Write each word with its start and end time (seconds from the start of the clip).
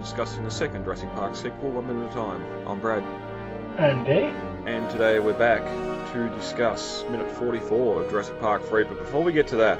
discussing 0.00 0.42
the 0.44 0.50
second 0.50 0.84
Jurassic 0.84 1.12
Park 1.14 1.36
sequel, 1.36 1.70
one 1.70 1.86
minute 1.86 2.06
at 2.06 2.12
a 2.12 2.14
time. 2.14 2.42
I'm 2.66 2.80
Brad. 2.80 3.04
And 3.76 4.06
Dave. 4.06 4.34
And 4.64 4.90
today 4.90 5.18
we're 5.18 5.38
back 5.38 5.62
to 6.12 6.28
discuss 6.34 7.04
minute 7.10 7.30
44 7.30 8.04
of 8.04 8.10
Jurassic 8.10 8.40
Park 8.40 8.64
3. 8.64 8.84
But 8.84 8.98
before 8.98 9.22
we 9.22 9.32
get 9.32 9.46
to 9.48 9.56
that, 9.56 9.78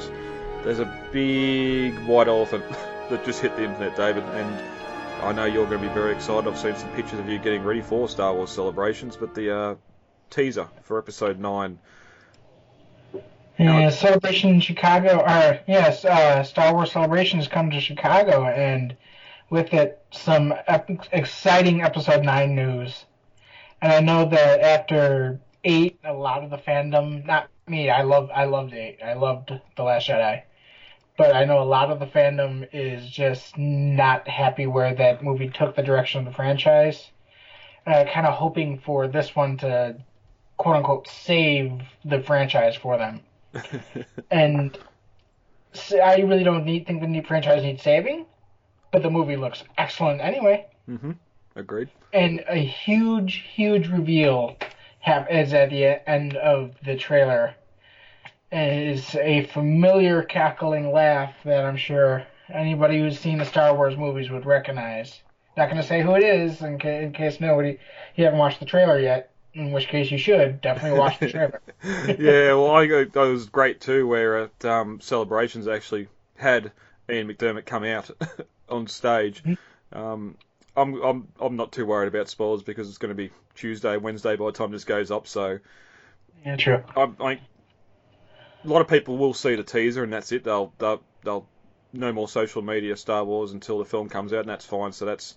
there's 0.62 0.79
a 0.79 1.09
big 1.10 1.95
white 2.06 2.29
elephant 2.29 2.69
that 3.10 3.24
just 3.24 3.41
hit 3.41 3.56
the 3.56 3.65
internet, 3.65 3.96
David, 3.96 4.24
and 4.24 5.24
I 5.24 5.33
know 5.33 5.46
you're 5.46 5.66
going 5.66 5.80
to 5.80 5.88
be 5.88 5.95
very 5.95 6.15
excited. 6.15 6.46
I've 6.46 6.59
seen 6.59 6.77
some 6.77 6.91
pictures 6.91 7.18
of 7.18 7.29
you 7.29 7.38
getting 7.38 7.65
ready 7.65 7.80
for 7.80 8.07
Star 8.07 8.34
Wars 8.34 8.51
celebrations, 8.51 9.16
but 9.16 9.34
the 9.34 9.57
uh, 9.57 9.74
teaser 10.29 10.68
for 10.82 10.98
Episode 10.98 11.38
9. 11.38 11.79
Yeah, 13.59 13.91
celebration 13.91 14.51
in 14.51 14.60
Chicago, 14.60 15.21
or 15.21 15.60
yes, 15.66 16.05
uh, 16.05 16.43
Star 16.43 16.74
Wars 16.74 16.93
celebrations 16.93 17.49
come 17.49 17.71
to 17.71 17.80
Chicago, 17.80 18.45
and 18.45 18.96
with 19.51 19.74
it, 19.74 20.02
some 20.10 20.54
ep- 20.66 21.09
exciting 21.12 21.82
Episode 21.82 22.24
Nine 22.24 22.54
news. 22.54 23.04
And 23.82 23.93
I 23.93 24.01
know 24.01 24.29
that 24.29 24.60
after 24.60 25.40
eight, 25.65 25.98
a 26.04 26.12
lot 26.12 26.45
of 26.45 26.51
the 26.51 26.59
fandom, 26.59 27.26
not 27.26 27.48
me, 27.66 27.90
I 27.90 28.02
love, 28.02 28.30
I 28.34 28.45
loved 28.45 28.73
eight, 28.73 28.98
I 29.04 29.15
loved 29.15 29.52
the 29.76 29.82
Last 29.82 30.09
Jedi, 30.09 30.43
but 31.16 31.34
I 31.34 31.45
know 31.45 31.62
a 31.62 31.65
lot 31.65 31.90
of 31.90 31.98
the 31.98 32.06
fandom 32.06 32.68
is 32.73 33.09
just 33.09 33.59
not 33.59 34.28
happy 34.28 34.66
where 34.66 34.95
that 34.95 35.23
movie 35.23 35.51
took 35.51 35.76
the 35.76 35.82
direction 35.82 36.21
of 36.21 36.26
the 36.26 36.32
franchise. 36.32 37.10
Uh, 37.87 38.04
kind 38.12 38.26
of 38.26 38.34
hoping 38.34 38.78
for 38.78 39.09
this 39.09 39.34
one 39.34 39.56
to, 39.59 39.96
quote 40.56 40.76
unquote, 40.76 41.09
save 41.09 41.80
the 42.04 42.23
franchise 42.23 42.76
for 42.76 42.98
them 42.98 43.21
and 44.30 44.78
so 45.73 45.98
I 45.98 46.18
really 46.18 46.45
don't 46.45 46.65
need, 46.65 46.87
think 46.87 47.01
the 47.01 47.06
new 47.06 47.23
franchise 47.23 47.62
needs 47.62 47.82
saving, 47.82 48.26
but 48.91 49.02
the 49.02 49.10
movie 49.10 49.37
looks 49.37 49.63
excellent 49.79 50.21
anyway. 50.21 50.66
Mm-hmm. 50.88 51.13
Agreed. 51.57 51.88
And 52.13 52.45
a 52.49 52.57
huge, 52.57 53.45
huge 53.55 53.88
reveal 53.88 54.57
have, 55.01 55.29
is 55.30 55.52
at 55.52 55.71
the 55.71 56.09
end 56.09 56.37
of 56.37 56.74
the 56.85 56.96
trailer. 56.96 57.55
And 58.52 58.73
it 58.73 58.88
is 58.88 59.15
a 59.16 59.46
familiar 59.46 60.23
cackling 60.23 60.93
laugh 60.93 61.35
that 61.45 61.65
I'm 61.65 61.77
sure 61.77 62.27
anybody 62.52 62.99
who's 62.99 63.18
seen 63.18 63.38
the 63.38 63.45
Star 63.45 63.74
Wars 63.74 63.96
movies 63.96 64.31
would 64.31 64.47
recognize. 64.47 65.21
Not 65.56 65.66
going 65.71 65.81
to 65.81 65.87
say 65.87 66.03
who 66.03 66.15
it 66.15 66.22
is 66.22 66.61
in, 66.61 66.78
ca- 66.78 67.00
in 67.00 67.12
case 67.12 67.41
nobody 67.41 67.78
you 68.16 68.25
haven't 68.25 68.38
watched 68.38 68.61
the 68.61 68.66
trailer 68.66 68.99
yet. 68.99 69.31
In 69.53 69.72
which 69.72 69.88
case 69.88 70.12
you 70.12 70.19
should 70.19 70.61
definitely 70.61 70.99
watch 70.99 71.19
the 71.19 71.28
trailer. 71.28 71.61
yeah, 71.83 72.55
well, 72.55 72.71
I 72.71 72.87
go 72.87 73.05
that 73.05 73.16
was 73.16 73.47
great 73.47 73.81
too, 73.81 74.06
where 74.06 74.38
at 74.38 74.65
um, 74.65 75.00
celebrations 75.00 75.66
actually 75.66 76.06
had 76.37 76.71
Ian 77.11 77.28
McDiarmid 77.28 77.66
come 77.66 77.83
out 77.83 78.11
on 78.70 78.86
stage. 78.86 79.42
Um, 79.92 80.36
I'm 80.76 81.03
I'm 81.03 81.28
I'm 81.41 81.56
not 81.56 81.72
too 81.72 81.86
worried 81.86 82.08
about 82.08 82.28
spoilers 82.28 82.62
because 82.62 82.88
it's 82.88 82.98
going 82.98 83.10
to 83.10 83.14
be 83.14 83.31
Tuesday, 83.54 83.97
Wednesday 83.97 84.36
by 84.36 84.47
the 84.47 84.53
time 84.53 84.70
this 84.70 84.84
goes 84.84 85.10
up. 85.10 85.26
So 85.26 85.58
yeah, 86.44 86.56
true. 86.56 86.82
I, 86.97 87.10
I, 87.20 87.32
a 87.32 87.38
lot 88.64 88.81
of 88.81 88.88
people 88.88 89.19
will 89.19 89.34
see 89.34 89.56
the 89.56 89.62
teaser 89.62 90.03
and 90.04 90.12
that's 90.12 90.32
it. 90.32 90.44
They'll 90.44 90.72
they'll, 90.78 91.03
they'll 91.25 91.47
no 91.92 92.12
more 92.12 92.28
social 92.28 92.62
media 92.62 92.97
Star 92.97 93.25
Wars 93.25 93.53
until 93.53 93.78
the 93.78 93.84
film 93.84 94.08
comes 94.08 94.32
out, 94.32 94.41
and 94.41 94.48
that's 94.48 94.64
fine. 94.64 94.92
So 94.92 95.06
that's 95.06 95.37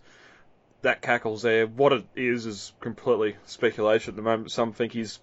that 0.83 1.01
cackles 1.01 1.41
there. 1.41 1.65
What 1.65 1.94
it 1.94 2.05
is 2.15 2.45
is 2.45 2.73
completely 2.79 3.35
speculation 3.45 4.11
at 4.11 4.15
the 4.15 4.21
moment. 4.21 4.51
Some 4.51 4.73
think 4.73 4.94
he's 4.94 5.19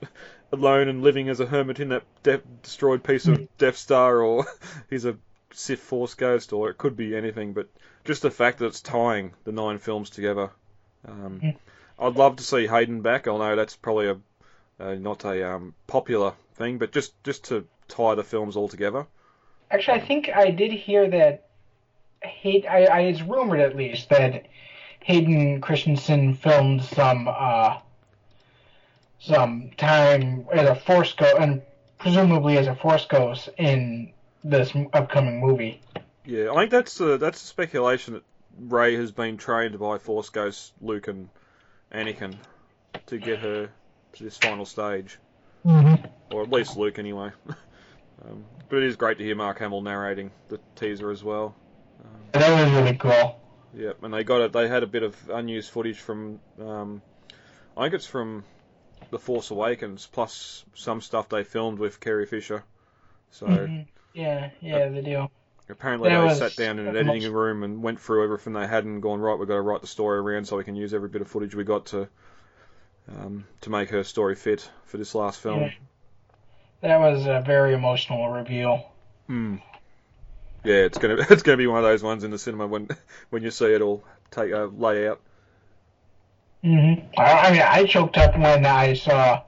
alone 0.53 0.89
and 0.89 1.03
living 1.03 1.29
as 1.29 1.41
a 1.41 1.47
hermit 1.47 1.81
in 1.81 1.91
that 1.91 2.05
de- 2.23 2.43
destroyed 2.63 3.05
piece 3.05 3.27
of 3.27 3.47
Death 3.59 3.77
Star, 3.77 4.21
or 4.21 4.47
he's 4.91 5.05
a 5.05 5.17
Sith 5.53 5.81
Force 5.81 6.15
ghost, 6.15 6.53
or 6.53 6.71
it 6.71 6.79
could 6.79 6.97
be 6.97 7.15
anything. 7.15 7.53
But 7.53 7.69
just 8.05 8.23
the 8.23 8.31
fact 8.31 8.59
that 8.59 8.67
it's 8.67 8.81
tying 8.81 9.33
the 9.45 9.53
nine 9.53 9.79
films 9.79 10.11
together. 10.11 10.51
Um, 11.07 11.55
I'd 11.99 12.17
love 12.17 12.37
to 12.37 12.43
see 12.43 12.67
Hayden 12.67 13.03
back. 13.03 13.29
I 13.29 13.37
know 13.37 13.57
that's 13.57 13.77
probably 13.77 14.09
a 14.09 14.19
uh, 14.81 14.95
not 14.95 15.25
a 15.25 15.47
um, 15.47 15.75
popular 15.87 16.33
thing, 16.55 16.79
but 16.79 16.93
just 16.93 17.23
just 17.23 17.45
to 17.45 17.67
tie 17.89 18.15
the 18.15 18.25
films 18.25 18.57
all 18.57 18.69
together. 18.69 19.07
Actually, 19.71 20.01
I 20.01 20.07
think 20.07 20.31
I 20.35 20.51
did 20.51 20.73
hear 20.73 21.09
that. 21.11 21.47
Hay- 22.23 22.67
I, 22.67 22.85
I 22.85 23.01
it's 23.03 23.23
rumored 23.23 23.61
at 23.61 23.77
least 23.77 24.09
that 24.11 24.47
Hayden 25.01 25.61
Christensen 25.61 26.35
filmed 26.35 26.83
some 26.83 27.29
uh, 27.29 27.79
some 29.19 29.71
time 29.77 30.47
as 30.53 30.69
a 30.69 30.75
force 30.75 31.13
ghost, 31.13 31.37
and 31.39 31.63
presumably 31.99 32.57
as 32.57 32.67
a 32.67 32.75
force 32.75 33.05
ghost 33.07 33.51
in 33.59 34.13
this 34.43 34.73
upcoming 34.93 35.41
movie. 35.41 35.83
Yeah, 36.25 36.53
I 36.53 36.57
think 36.57 36.71
that's 36.71 37.01
a, 37.01 37.19
that's 37.19 37.43
a 37.43 37.47
speculation 37.47 38.15
that 38.15 38.23
Rey 38.59 38.97
has 38.97 39.11
been 39.11 39.37
trained 39.37 39.79
by 39.79 39.99
Force 39.99 40.29
Ghost 40.29 40.73
Luke 40.81 41.09
and 41.09 41.29
Anakin 41.93 42.37
to 43.07 43.19
get 43.19 43.39
her 43.39 43.71
to 44.15 44.25
this 44.25 44.37
final 44.37 44.67
stage, 44.67 45.19
Mm-hmm. 45.65 46.07
or 46.35 46.43
at 46.43 46.51
least 46.51 46.77
Luke 46.77 46.99
anyway. 46.99 47.31
um, 48.25 48.45
but 48.69 48.79
it 48.79 48.85
is 48.85 48.97
great 48.97 49.19
to 49.19 49.25
hear 49.25 49.35
Mark 49.35 49.59
Hamill 49.59 49.83
narrating 49.83 50.31
the 50.49 50.59
teaser 50.77 51.11
as 51.11 51.23
well. 51.23 51.55
That 52.33 52.65
was 52.65 52.73
really 52.73 52.97
cool. 52.97 53.39
Yep, 53.75 54.03
and 54.03 54.15
they 54.15 54.25
got 54.25 54.41
it. 54.41 54.53
They 54.53 54.69
had 54.69 54.83
a 54.83 54.87
bit 54.87 55.03
of 55.03 55.17
unused 55.31 55.71
footage 55.71 55.99
from, 55.99 56.41
um, 56.61 57.03
I 57.77 57.83
think 57.83 57.95
it's 57.95 58.07
from 58.07 58.45
The 59.11 59.19
Force 59.19 59.51
Awakens, 59.51 60.09
plus 60.11 60.65
some 60.75 61.01
stuff 61.01 61.29
they 61.29 61.45
filmed 61.45 61.79
with 61.79 62.01
Carrie 62.01 62.27
Fisher. 62.27 62.65
So 63.31 63.47
Mhm. 63.47 63.87
Yeah, 64.13 64.51
yeah, 64.61 64.89
the 64.89 65.03
deal. 65.03 65.31
Apparently 65.71 66.09
That 66.11 66.19
they 66.21 66.25
was 66.27 66.39
sat 66.39 66.57
down 66.57 66.79
in 66.79 66.87
an 66.87 66.95
much- 66.95 67.07
editing 67.17 67.33
room 67.33 67.63
and 67.63 67.83
went 67.83 68.01
through 68.01 68.25
everything 68.25 68.53
they 68.53 68.67
had 68.67 68.85
and 68.85 69.01
gone 69.03 69.21
right. 69.21 69.39
We've 69.39 69.49
got 69.49 69.55
to 69.55 69.61
write 69.61 69.81
the 69.81 69.87
story 69.87 70.19
around 70.19 70.47
so 70.47 70.57
we 70.57 70.65
can 70.65 70.77
use 70.77 70.93
every 70.95 71.09
bit 71.09 71.23
of 71.23 71.29
footage 71.29 71.55
we 71.55 71.65
got 71.65 71.87
to 71.87 72.09
um, 73.09 73.45
to 73.63 73.71
make 73.71 73.91
her 73.91 74.05
story 74.05 74.35
fit 74.35 74.69
for 74.85 74.97
this 74.99 75.15
last 75.15 75.41
film. 75.41 75.61
Yeah. 75.63 75.71
That 76.83 76.99
was 77.01 77.27
a 77.27 77.43
very 77.45 77.75
emotional 77.75 78.31
reveal. 78.31 78.91
Hmm. 79.27 79.57
Yeah, 80.65 80.77
it's 80.77 80.99
gonna 80.99 81.17
it's 81.31 81.43
gonna 81.43 81.57
be 81.57 81.67
one 81.67 81.79
of 81.79 81.85
those 81.85 82.03
ones 82.03 82.25
in 82.25 82.31
the 82.31 82.39
cinema 82.39 82.67
when 82.67 82.89
when 83.31 83.43
you 83.43 83.51
see 83.51 83.67
it 83.73 83.81
all 83.83 84.03
take 84.31 84.53
uh, 84.53 84.67
lay 84.67 85.09
out. 85.09 85.21
hmm 86.63 86.95
I, 87.17 87.23
I 87.33 87.53
mean, 87.53 87.63
I 87.63 87.85
choked 87.87 88.17
up 88.19 88.37
when 88.39 88.65
I 88.67 88.95
saw 88.95 89.43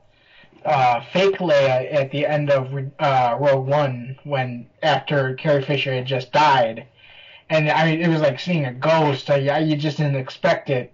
uh, 0.64 1.02
fake 1.12 1.38
Leia 1.38 1.92
at 1.92 2.10
the 2.10 2.26
end 2.26 2.50
of 2.50 2.72
uh, 2.98 3.36
Rogue 3.40 3.66
One 3.66 4.18
when 4.24 4.68
after 4.82 5.34
Carrie 5.34 5.62
Fisher 5.62 5.92
had 5.92 6.06
just 6.06 6.32
died, 6.32 6.86
and 7.50 7.70
I 7.70 7.90
mean, 7.90 8.00
it 8.00 8.08
was 8.08 8.20
like 8.20 8.40
seeing 8.40 8.64
a 8.64 8.72
ghost. 8.72 9.30
I, 9.30 9.58
you 9.58 9.76
just 9.76 9.98
didn't 9.98 10.16
expect 10.16 10.70
it. 10.70 10.92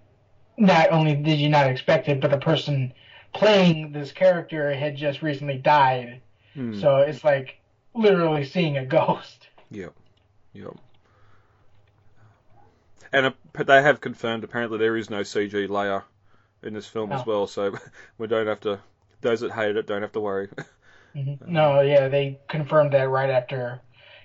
Not 0.57 0.91
only 0.91 1.15
did 1.15 1.39
you 1.39 1.49
not 1.49 1.67
expect 1.67 2.09
it, 2.09 2.19
but 2.19 2.31
the 2.31 2.37
person 2.37 2.93
playing 3.33 3.91
this 3.91 4.11
character 4.11 4.73
had 4.73 4.95
just 4.95 5.21
recently 5.21 5.57
died. 5.57 6.21
Hmm. 6.53 6.79
So 6.79 6.97
it's 6.97 7.23
like 7.23 7.59
literally 7.93 8.45
seeing 8.45 8.77
a 8.77 8.85
ghost. 8.85 9.47
Yep. 9.71 9.93
Yep. 10.53 10.77
And 13.13 13.27
uh, 13.27 13.31
but 13.53 13.67
they 13.67 13.83
have 13.83 14.01
confirmed 14.01 14.43
apparently 14.43 14.79
there 14.79 14.97
is 14.97 15.07
no 15.07 15.21
CG 15.21 15.67
Leia 15.67 16.01
in 16.63 16.73
this 16.73 16.87
film 16.87 17.11
as 17.11 17.23
well, 17.23 17.45
so 17.45 17.77
we 18.17 18.25
don't 18.25 18.47
have 18.47 18.59
to. 18.61 18.79
Those 19.21 19.41
that 19.41 19.51
hated 19.51 19.77
it 19.77 19.87
don't 19.87 20.01
have 20.01 20.11
to 20.13 20.19
worry. 20.21 20.49
Mhm. 21.15 21.47
No, 21.47 21.81
yeah, 21.81 22.07
they 22.07 22.37
confirmed 22.47 22.93
that 22.93 23.09
right 23.09 23.31
after 23.31 23.81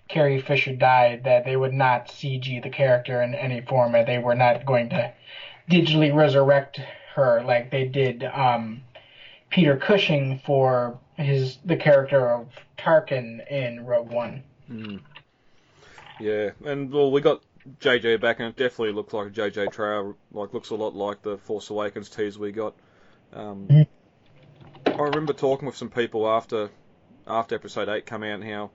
Carrie 0.07 0.43
Fisher 0.43 0.77
died 0.77 1.25
that 1.25 1.47
they 1.47 1.57
would 1.57 1.73
not 1.73 2.09
CG 2.09 2.63
the 2.63 2.69
character 2.69 3.23
in 3.23 3.35
any 3.35 3.63
form, 3.63 3.95
and 3.95 4.07
They 4.07 4.19
were 4.19 4.35
not 4.35 4.67
going 4.67 4.91
to 4.91 5.11
digitally 5.71 6.15
resurrect 6.15 6.79
her 7.15 7.43
like 7.43 7.71
they 7.71 7.87
did 7.87 8.23
um, 8.25 8.83
Peter 9.49 9.79
Cushing 9.79 10.41
for 10.45 10.99
his 11.17 11.57
the 11.65 11.77
character 11.77 12.31
of 12.31 12.49
Tarkin 12.77 13.51
in 13.51 13.87
Rogue 13.87 14.11
One. 14.11 14.43
Hmm. 14.67 14.97
Yeah, 16.21 16.51
and 16.67 16.93
well, 16.93 17.11
we 17.11 17.21
got 17.23 17.43
JJ 17.81 18.21
back, 18.21 18.41
and 18.41 18.49
it 18.49 18.57
definitely 18.57 18.93
looks 18.93 19.13
like 19.15 19.29
a 19.29 19.31
JJ 19.31 19.73
trail. 19.73 20.17
Like 20.33 20.53
looks 20.53 20.71
a 20.71 20.75
lot 20.75 20.95
like 20.95 21.23
the 21.23 21.39
Force 21.39 21.71
Awakens 21.71 22.11
tease 22.11 22.39
we 22.39 22.53
got. 22.53 22.75
Um, 23.33 23.67
Mhm. 23.69 23.87
I 24.95 25.03
remember 25.03 25.33
talking 25.33 25.67
with 25.67 25.77
some 25.77 25.91
people 25.91 26.29
after 26.29 26.71
after 27.27 27.55
Episode 27.55 27.89
Eight 27.89 28.07
come 28.07 28.23
out, 28.23 28.35
and 28.35 28.45
how 28.45 28.71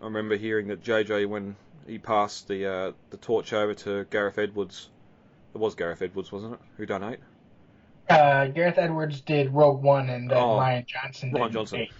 I 0.00 0.06
remember 0.06 0.36
hearing 0.36 0.68
that 0.68 0.82
JJ 0.82 1.26
when 1.28 1.56
he 1.86 1.98
passed 1.98 2.48
the 2.48 2.66
uh, 2.66 2.92
the 3.10 3.16
torch 3.16 3.52
over 3.52 3.74
to 3.74 4.04
Gareth 4.10 4.38
Edwards. 4.38 4.88
It 5.54 5.58
was 5.58 5.74
Gareth 5.74 6.02
Edwards, 6.02 6.32
wasn't 6.32 6.54
it? 6.54 6.60
Who 6.78 6.86
done 6.86 7.04
eight? 7.04 7.20
Uh, 8.08 8.46
Gareth 8.46 8.78
Edwards 8.78 9.20
did 9.20 9.52
Rogue 9.52 9.82
One, 9.82 10.10
and 10.10 10.30
then 10.30 10.36
Oh, 10.38 10.58
Rian 10.58 10.86
Johnson. 10.86 11.30
Rian 11.32 11.52
Johnson. 11.52 11.80
eight. 11.80 11.92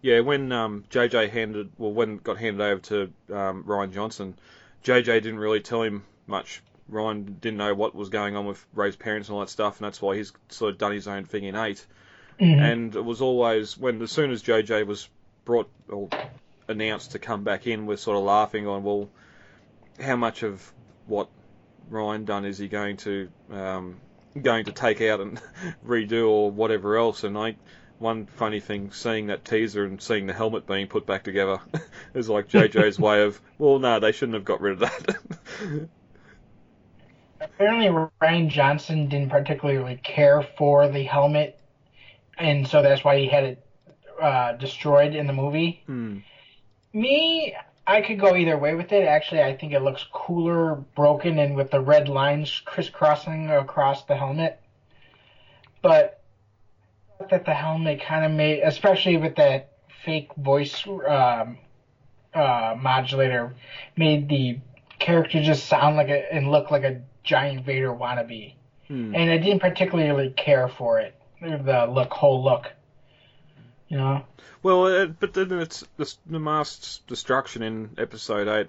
Yeah, 0.00 0.20
when 0.20 0.52
um, 0.52 0.84
JJ 0.90 1.30
handed, 1.30 1.70
well, 1.76 1.92
when 1.92 2.18
got 2.18 2.38
handed 2.38 2.62
over 2.62 2.80
to 2.82 3.02
um, 3.34 3.64
Rian 3.64 3.92
Johnson, 3.92 4.38
JJ 4.84 5.04
didn't 5.04 5.38
really 5.40 5.60
tell 5.60 5.82
him 5.82 6.04
much. 6.28 6.62
Rian 6.90 7.40
didn't 7.40 7.56
know 7.58 7.74
what 7.74 7.94
was 7.96 8.10
going 8.10 8.36
on 8.36 8.46
with 8.46 8.64
Rey's 8.74 8.94
parents 8.94 9.28
and 9.28 9.34
all 9.34 9.40
that 9.40 9.50
stuff, 9.50 9.78
and 9.78 9.86
that's 9.86 10.00
why 10.00 10.16
he's 10.16 10.32
sort 10.50 10.72
of 10.72 10.78
done 10.78 10.92
his 10.92 11.08
own 11.08 11.24
thing 11.24 11.44
in 11.44 11.56
8 11.56 11.84
Mhm. 12.40 12.60
And 12.60 12.96
it 12.96 13.04
was 13.04 13.20
always 13.20 13.76
when, 13.76 14.00
as 14.02 14.12
soon 14.12 14.30
as 14.30 14.42
JJ 14.42 14.86
was 14.86 15.08
brought 15.44 15.70
or 15.88 16.08
announced 16.68 17.12
to 17.12 17.18
come 17.18 17.42
back 17.42 17.66
in, 17.66 17.86
we're 17.86 17.96
sort 17.96 18.16
of 18.16 18.22
laughing 18.24 18.66
on, 18.66 18.84
well, 18.84 19.08
how 20.00 20.16
much 20.16 20.42
of 20.42 20.72
what 21.06 21.28
Rian 21.90 22.24
done? 22.24 22.44
Is 22.44 22.58
he 22.58 22.68
going 22.68 22.96
to 22.98 23.28
um, 23.50 23.96
going 24.40 24.66
to 24.66 24.72
take 24.72 25.00
out 25.00 25.20
and 25.20 25.40
redo 25.86 26.28
or 26.28 26.50
whatever 26.50 26.96
else? 26.96 27.24
And 27.24 27.36
I 27.36 27.56
one 27.98 28.26
funny 28.26 28.60
thing, 28.60 28.92
seeing 28.92 29.26
that 29.26 29.44
teaser 29.44 29.84
and 29.84 30.00
seeing 30.00 30.26
the 30.26 30.32
helmet 30.32 30.66
being 30.66 30.86
put 30.86 31.06
back 31.06 31.24
together 31.24 31.60
is 32.14 32.28
like 32.28 32.48
JJ's 32.50 32.98
way 32.98 33.22
of, 33.22 33.40
well, 33.58 33.78
no, 33.78 33.98
they 33.98 34.12
shouldn't 34.12 34.34
have 34.34 34.44
got 34.44 34.60
rid 34.60 34.74
of 34.74 34.78
that. 34.80 35.88
Apparently, 37.40 37.86
Rian 38.20 38.48
Johnson 38.48 39.08
didn't 39.08 39.30
particularly 39.30 40.00
care 40.02 40.42
for 40.56 40.88
the 40.88 41.04
helmet, 41.04 41.57
and 42.38 42.66
so 42.66 42.82
that's 42.82 43.04
why 43.04 43.18
he 43.18 43.26
had 43.26 43.44
it 43.44 43.66
uh, 44.20 44.52
destroyed 44.52 45.14
in 45.14 45.26
the 45.26 45.32
movie. 45.32 45.82
Hmm. 45.86 46.18
Me, 46.92 47.54
I 47.86 48.02
could 48.02 48.20
go 48.20 48.36
either 48.36 48.58
way 48.58 48.74
with 48.74 48.92
it. 48.92 49.06
Actually, 49.06 49.42
I 49.42 49.56
think 49.56 49.72
it 49.72 49.80
looks 49.80 50.04
cooler 50.12 50.74
broken 50.94 51.38
and 51.38 51.56
with 51.56 51.70
the 51.70 51.80
red 51.80 52.08
lines 52.08 52.62
crisscrossing 52.64 53.50
across 53.50 54.04
the 54.04 54.16
helmet. 54.16 54.60
But 55.82 56.20
I 57.14 57.18
thought 57.18 57.30
that 57.30 57.44
the 57.46 57.54
helmet 57.54 58.02
kind 58.02 58.24
of 58.24 58.32
made, 58.32 58.60
especially 58.60 59.16
with 59.16 59.36
that 59.36 59.72
fake 60.04 60.34
voice 60.36 60.86
um, 60.86 61.58
uh, 62.34 62.76
modulator, 62.78 63.54
made 63.96 64.28
the 64.28 64.58
character 64.98 65.42
just 65.42 65.66
sound 65.66 65.96
like 65.96 66.08
a 66.08 66.32
and 66.32 66.50
look 66.50 66.70
like 66.70 66.82
a 66.82 67.02
giant 67.24 67.64
Vader 67.64 67.92
wannabe. 67.92 68.54
Hmm. 68.88 69.14
And 69.14 69.30
I 69.30 69.38
didn't 69.38 69.60
particularly 69.60 70.30
care 70.30 70.68
for 70.68 70.98
it, 70.98 71.17
the 71.40 71.86
look, 71.90 72.12
whole 72.12 72.42
look. 72.42 72.72
You 73.88 73.96
know. 73.96 74.24
Well, 74.62 74.86
uh, 74.86 75.06
but 75.06 75.32
then 75.34 75.52
it's 75.52 75.84
the, 75.96 76.12
the 76.26 76.38
masked 76.38 77.06
destruction 77.06 77.62
in 77.62 77.90
episode 77.96 78.48
eight 78.48 78.68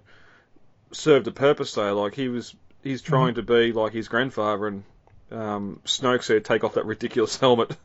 served 0.92 1.27
a 1.27 1.31
purpose 1.31 1.74
though. 1.74 2.00
Like 2.01 2.13
he 2.16 2.30
was, 2.30 2.56
he's 2.83 3.01
trying 3.01 3.36
to 3.36 3.42
be 3.44 3.74
like 3.74 3.92
his 3.94 4.07
grandfather, 4.07 4.68
and 4.68 4.83
um, 5.31 5.81
Snoke 5.86 6.24
said, 6.24 6.45
"Take 6.45 6.63
off 6.63 6.75
that 6.75 6.86
ridiculous 6.86 7.38
helmet," 7.39 7.75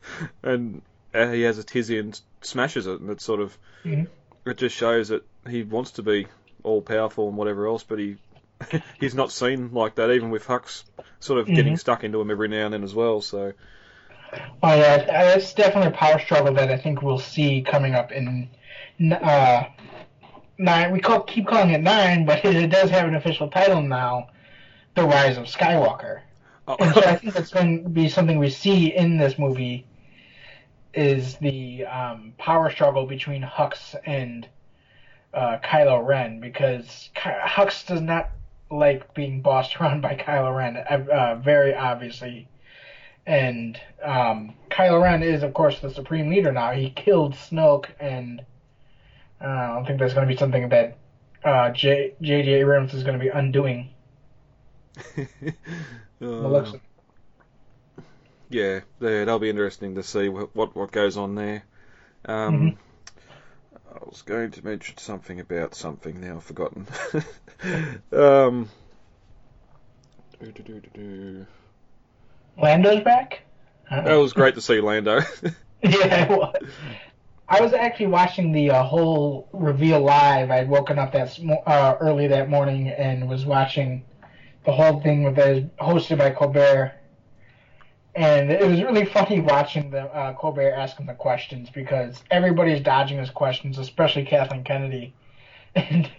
and 0.43 0.81
uh, 1.13 1.29
he 1.31 1.41
has 1.41 1.57
a 1.57 1.63
tizzy 1.63 1.99
and 1.99 2.19
smashes 2.41 2.87
it, 2.87 2.99
and 3.01 3.09
it 3.09 3.21
sort 3.21 3.39
of 3.41 3.57
Mhm. 3.83 4.07
it 4.45 4.57
just 4.57 4.75
shows 4.75 5.09
that 5.09 5.23
he 5.47 5.61
wants 5.63 5.91
to 5.91 6.03
be 6.03 6.27
all 6.63 6.81
powerful 6.81 7.27
and 7.27 7.37
whatever 7.37 7.67
else, 7.67 7.83
but 7.83 7.99
he 7.99 8.17
he's 8.99 9.13
not 9.15 9.31
seen 9.31 9.73
like 9.73 9.95
that. 9.95 10.11
Even 10.11 10.29
with 10.29 10.45
Hux 10.45 10.83
sort 11.19 11.39
of 11.39 11.47
getting 11.47 11.73
Mhm. 11.73 11.79
stuck 11.79 12.03
into 12.03 12.21
him 12.21 12.31
every 12.31 12.47
now 12.47 12.65
and 12.65 12.73
then 12.73 12.83
as 12.83 12.95
well. 12.95 13.21
So 13.21 13.53
Oh 14.63 14.75
yeah, 14.75 15.33
it's 15.35 15.53
definitely 15.53 15.89
a 15.89 15.95
power 15.95 16.19
struggle 16.19 16.53
that 16.53 16.71
I 16.71 16.77
think 16.77 17.01
we'll 17.01 17.19
see 17.19 17.61
coming 17.61 17.95
up 17.95 18.11
in 18.11 18.49
uh, 19.11 19.63
nine. 20.57 20.91
We 20.91 20.99
call, 20.99 21.21
keep 21.21 21.47
calling 21.47 21.71
it 21.71 21.81
nine, 21.81 22.25
but 22.25 22.43
it 22.45 22.69
does 22.69 22.89
have 22.89 23.07
an 23.07 23.15
official 23.15 23.49
title 23.49 23.81
now, 23.81 24.27
"The 24.95 25.03
Rise 25.03 25.37
of 25.37 25.45
Skywalker." 25.45 26.21
And 26.67 26.93
so 26.95 27.01
I 27.01 27.15
think 27.15 27.33
that's 27.33 27.51
going 27.51 27.83
to 27.83 27.89
be 27.89 28.09
something 28.09 28.39
we 28.39 28.49
see 28.49 28.95
in 28.95 29.17
this 29.17 29.37
movie 29.37 29.85
is 30.95 31.35
the 31.35 31.85
um, 31.85 32.33
power 32.37 32.71
struggle 32.71 33.05
between 33.05 33.43
Hux 33.43 33.95
and 34.05 34.47
uh, 35.33 35.57
Kylo 35.63 36.03
Ren 36.05 36.39
because 36.39 37.09
Ky- 37.13 37.29
Hux 37.45 37.85
does 37.85 38.01
not 38.01 38.31
like 38.71 39.13
being 39.13 39.41
bossed 39.41 39.75
around 39.79 40.01
by 40.01 40.15
Kylo 40.15 40.55
Ren, 40.55 40.77
uh, 40.77 41.35
very 41.35 41.75
obviously. 41.75 42.47
And 43.25 43.79
um, 44.03 44.53
Kylo 44.69 45.01
Ren 45.01 45.23
is, 45.23 45.41
of 45.41 45.53
course, 45.53 45.79
the 45.79 45.89
supreme 45.89 46.29
leader 46.29 46.51
now. 46.51 46.71
He 46.71 46.91
killed 46.91 47.33
Snoke, 47.33 47.87
and 47.99 48.45
uh, 49.41 49.45
I 49.45 49.67
don't 49.75 49.85
think 49.85 49.99
that's 49.99 50.13
going 50.13 50.27
to 50.27 50.33
be 50.33 50.37
something 50.37 50.69
that 50.69 50.97
uh, 51.43 51.71
J-. 51.71 52.13
Abrams 52.21 52.93
is 52.93 53.03
going 53.03 53.17
to 53.17 53.23
be 53.23 53.29
undoing. 53.29 53.89
Uh, 56.21 56.63
yeah, 58.49 58.79
that'll 58.99 59.37
be 59.37 59.49
interesting 59.49 59.95
to 59.95 60.01
see 60.01 60.29
what 60.29 60.55
what, 60.55 60.91
goes 60.93 61.17
on 61.17 61.35
there. 61.35 61.65
Um, 62.23 62.77
I 63.93 63.97
was 64.05 64.21
going 64.21 64.51
to 64.51 64.65
mention 64.65 64.97
something 64.97 65.41
about 65.41 65.75
something 65.75 66.21
now 66.21 66.37
I've 66.37 66.43
forgotten. 66.43 66.87
um, 68.13 68.69
do, 70.39 70.51
do, 70.51 70.63
do, 70.63 70.79
do, 70.79 70.89
do. 70.93 71.45
Lando's 72.57 73.03
back. 73.03 73.41
That 73.89 74.15
was 74.15 74.33
great 74.33 74.55
to 74.55 74.61
see 74.61 74.81
Lando. 74.81 75.21
yeah, 75.83 76.23
it 76.23 76.29
was. 76.29 76.55
I 77.47 77.61
was 77.61 77.73
actually 77.73 78.07
watching 78.07 78.51
the 78.51 78.71
uh, 78.71 78.83
whole 78.83 79.47
reveal 79.53 79.99
live. 79.99 80.49
I'd 80.49 80.67
woken 80.67 80.97
up 80.97 81.11
that 81.11 81.31
sm- 81.31 81.51
uh, 81.65 81.95
early 81.99 82.27
that 82.27 82.49
morning 82.49 82.87
and 82.87 83.29
was 83.29 83.45
watching 83.45 84.03
the 84.65 84.71
whole 84.71 84.99
thing 85.01 85.23
with 85.23 85.37
it 85.37 85.77
hosted 85.77 86.17
by 86.17 86.31
Colbert. 86.31 86.93
And 88.15 88.51
it 88.51 88.65
was 88.67 88.81
really 88.81 89.05
funny 89.05 89.41
watching 89.41 89.91
the 89.91 90.03
uh, 90.03 90.33
Colbert 90.33 90.71
ask 90.71 90.97
him 90.97 91.05
the 91.05 91.13
questions 91.13 91.69
because 91.69 92.23
everybody's 92.31 92.81
dodging 92.81 93.19
his 93.19 93.29
questions, 93.29 93.77
especially 93.77 94.25
Kathleen 94.25 94.63
Kennedy. 94.63 95.13
And 95.75 96.09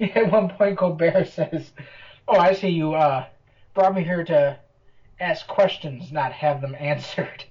at 0.00 0.30
one 0.30 0.50
point, 0.50 0.76
Colbert 0.76 1.28
says, 1.28 1.72
"Oh, 2.28 2.36
I 2.36 2.52
see 2.52 2.68
you 2.68 2.94
uh, 2.94 3.24
brought 3.72 3.94
me 3.94 4.02
here 4.02 4.24
to 4.24 4.58
ask 5.20 5.46
questions, 5.46 6.12
not 6.12 6.32
have 6.32 6.60
them 6.60 6.74
answered." 6.80 7.44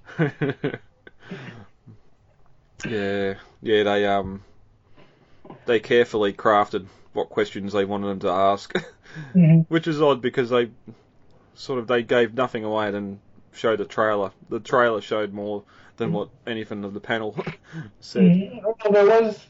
yeah, 2.88 3.34
yeah, 3.62 3.82
they 3.82 4.06
um, 4.06 4.42
they 5.66 5.80
carefully 5.80 6.32
crafted 6.32 6.86
what 7.12 7.28
questions 7.30 7.72
they 7.72 7.84
wanted 7.84 8.08
them 8.08 8.20
to 8.20 8.30
ask, 8.30 8.72
Mhm. 9.34 9.64
which 9.68 9.86
is 9.86 10.00
odd 10.02 10.20
because 10.20 10.50
they 10.50 10.70
sort 11.54 11.78
of 11.78 11.86
they 11.86 12.02
gave 12.02 12.34
nothing 12.34 12.64
away 12.64 12.88
and 12.88 13.18
showed 13.52 13.78
the 13.78 13.84
trailer. 13.86 14.30
The 14.50 14.60
trailer 14.60 15.00
showed 15.00 15.32
more 15.32 15.62
than 15.96 16.12
what 16.12 16.28
anything 16.46 16.84
of 16.84 16.92
the 16.92 17.00
panel 17.00 17.34
said. 18.00 18.22
Mhm. 18.22 18.62
Well, 18.62 18.92
there 18.92 19.06
was 19.22 19.46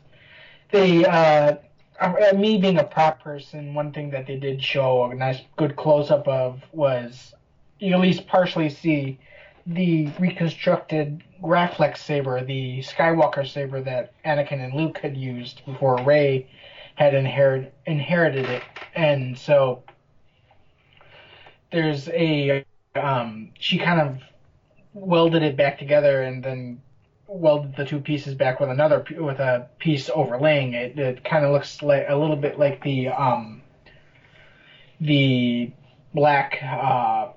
the 0.71 1.07
uh, 1.07 1.57
uh, 2.00 2.33
me 2.37 2.59
being 2.59 2.79
a 2.79 2.85
prop 2.85 3.21
person. 3.23 3.75
One 3.75 3.93
thing 3.93 4.11
that 4.11 4.26
they 4.26 4.37
did 4.37 4.62
show 4.62 5.05
a 5.05 5.14
nice, 5.14 5.40
good 5.57 5.75
close 5.76 6.11
up 6.12 6.29
of 6.29 6.62
was 6.73 7.35
you 7.78 7.95
at 7.95 8.00
least 8.00 8.26
partially 8.26 8.68
see 8.68 9.18
the 9.66 10.09
reconstructed 10.18 11.23
Graflex 11.42 11.99
saber, 11.99 12.42
the 12.45 12.80
Skywalker 12.80 13.47
saber 13.47 13.83
that 13.83 14.12
Anakin 14.25 14.64
and 14.64 14.75
Luke 14.75 14.99
had 14.99 15.16
used 15.16 15.64
before 15.66 15.97
Rey 16.04 16.49
had 16.95 17.14
inherit, 17.14 17.75
inherited 17.85 18.47
it, 18.47 18.62
and 18.95 19.37
so 19.37 19.83
there's 21.73 22.09
a 22.09 22.64
um, 22.95 23.50
she 23.59 23.78
kind 23.78 24.00
of 24.00 24.21
welded 24.95 25.42
it 25.42 25.56
back 25.56 25.78
together 25.78 26.23
and 26.23 26.42
then 26.42 26.80
welded 27.26 27.76
the 27.76 27.85
two 27.85 28.00
pieces 28.00 28.35
back 28.35 28.61
with 28.61 28.71
another 28.71 29.04
with 29.18 29.40
a 29.40 29.68
piece 29.78 30.09
overlaying 30.14 30.73
it. 30.73 30.99
It 30.99 31.25
kind 31.25 31.45
of 31.45 31.52
looks 31.52 31.83
like 31.83 32.06
a 32.09 32.16
little 32.16 32.37
bit 32.37 32.59
like 32.59 32.83
the 32.83 33.09
um, 33.09 33.62
the 35.00 35.73
black 36.14 36.59
uh, 36.62 37.28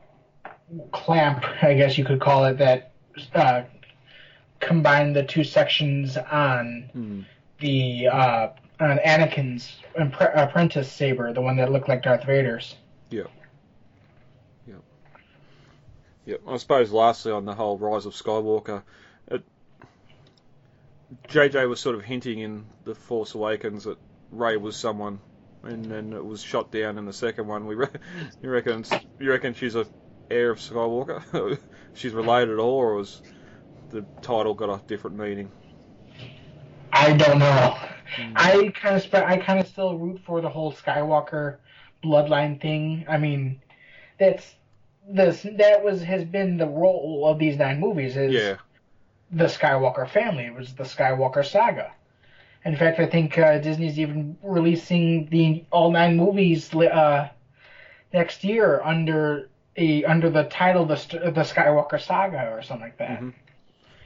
clamp, 0.91 1.43
I 1.61 1.73
guess 1.73 1.97
you 1.97 2.05
could 2.05 2.19
call 2.21 2.45
it, 2.45 2.57
that 2.57 2.91
uh, 3.33 3.63
combined 4.59 5.15
the 5.15 5.23
two 5.23 5.43
sections 5.43 6.17
on 6.17 6.89
Hmm. 6.93 7.21
the 7.59 8.07
uh, 8.07 8.49
on 8.79 8.97
Anakin's 8.99 9.75
impre- 9.97 10.35
apprentice 10.37 10.91
saber, 10.91 11.33
the 11.33 11.41
one 11.41 11.57
that 11.57 11.71
looked 11.71 11.89
like 11.89 12.03
Darth 12.03 12.23
Vader's. 12.25 12.75
Yeah. 13.09 13.23
Yep. 14.67 14.81
Yep. 16.25 16.41
I 16.47 16.57
suppose 16.57 16.91
lastly 16.91 17.31
on 17.31 17.45
the 17.45 17.53
whole 17.55 17.77
Rise 17.77 18.05
of 18.05 18.13
Skywalker, 18.13 18.83
it, 19.27 19.43
JJ 21.27 21.67
was 21.67 21.79
sort 21.79 21.95
of 21.95 22.03
hinting 22.03 22.39
in 22.39 22.65
The 22.85 22.95
Force 22.95 23.33
Awakens 23.33 23.83
that 23.85 23.97
Rey 24.31 24.55
was 24.57 24.77
someone, 24.77 25.19
and 25.63 25.83
then 25.83 26.13
it 26.13 26.23
was 26.23 26.41
shot 26.41 26.71
down 26.71 26.97
in 26.97 27.05
the 27.05 27.13
second 27.13 27.47
one. 27.47 27.65
We 27.65 27.75
re- 27.75 27.87
you 28.41 28.49
reckon 28.49 28.85
you 29.19 29.29
reckon 29.29 29.53
she's 29.55 29.75
a 29.75 29.85
heir 30.31 30.51
of 30.51 30.59
Skywalker? 30.59 31.57
she's 31.93 32.13
related 32.13 32.53
at 32.53 32.59
all, 32.59 32.75
or 32.75 32.95
was 32.95 33.21
the 33.89 34.05
title 34.21 34.53
got 34.53 34.69
a 34.69 34.81
different 34.87 35.17
meaning? 35.17 35.51
I 36.91 37.13
don't 37.13 37.39
know. 37.39 37.77
I 38.35 38.71
kind 38.75 38.95
of 38.95 39.01
spe- 39.01 39.15
I 39.15 39.37
kind 39.37 39.59
of 39.59 39.67
still 39.67 39.97
root 39.97 40.19
for 40.25 40.41
the 40.41 40.49
whole 40.49 40.73
Skywalker 40.73 41.57
bloodline 42.03 42.61
thing. 42.61 43.05
I 43.07 43.17
mean, 43.17 43.61
that's 44.19 44.55
this 45.07 45.45
that 45.57 45.83
was 45.83 46.01
has 46.03 46.23
been 46.23 46.57
the 46.57 46.67
role 46.67 47.27
of 47.27 47.39
these 47.39 47.57
nine 47.57 47.79
movies 47.79 48.17
is 48.17 48.33
Yeah. 48.33 48.55
the 49.31 49.45
Skywalker 49.45 50.09
family. 50.09 50.45
It 50.45 50.53
was 50.53 50.73
the 50.73 50.83
Skywalker 50.83 51.45
saga. 51.45 51.91
In 52.65 52.75
fact, 52.75 52.99
I 52.99 53.05
think 53.05 53.37
uh, 53.37 53.57
Disney's 53.59 53.99
even 53.99 54.37
releasing 54.43 55.29
the 55.29 55.63
all 55.71 55.91
nine 55.91 56.17
movies 56.17 56.73
uh, 56.75 57.29
next 58.11 58.43
year 58.43 58.81
under 58.83 59.49
a 59.79 60.03
under 60.05 60.29
the 60.29 60.43
title 60.43 60.85
the 60.85 60.95
the 60.95 61.41
Skywalker 61.41 61.99
saga 61.99 62.51
or 62.51 62.61
something 62.61 62.85
like 62.87 62.97
that. 62.97 63.21
Mhm. 63.21 63.33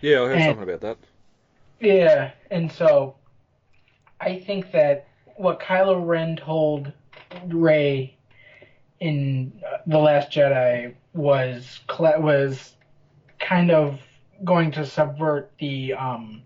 Yeah, 0.01 0.21
I 0.21 0.25
heard 0.27 0.31
And- 0.37 0.43
something 0.45 0.63
about 0.69 0.81
that. 0.81 0.97
Yeah, 1.79 2.31
and 2.49 2.71
so 2.71 3.15
I 4.21 4.39
think 4.39 4.71
that 4.71 5.07
what 5.35 5.59
Kylo 5.59 6.05
Ren 6.05 6.35
told 6.37 6.93
Rey 7.47 8.15
in 8.99 9.51
uh, 9.67 9.77
the 9.87 9.97
Last 9.97 10.31
Jedi 10.31 10.93
was 11.13 11.81
was 11.99 12.75
kind 13.39 13.71
of 13.71 13.99
going 14.43 14.71
to 14.71 14.85
subvert 14.85 15.51
the 15.59 15.93
um, 15.93 16.43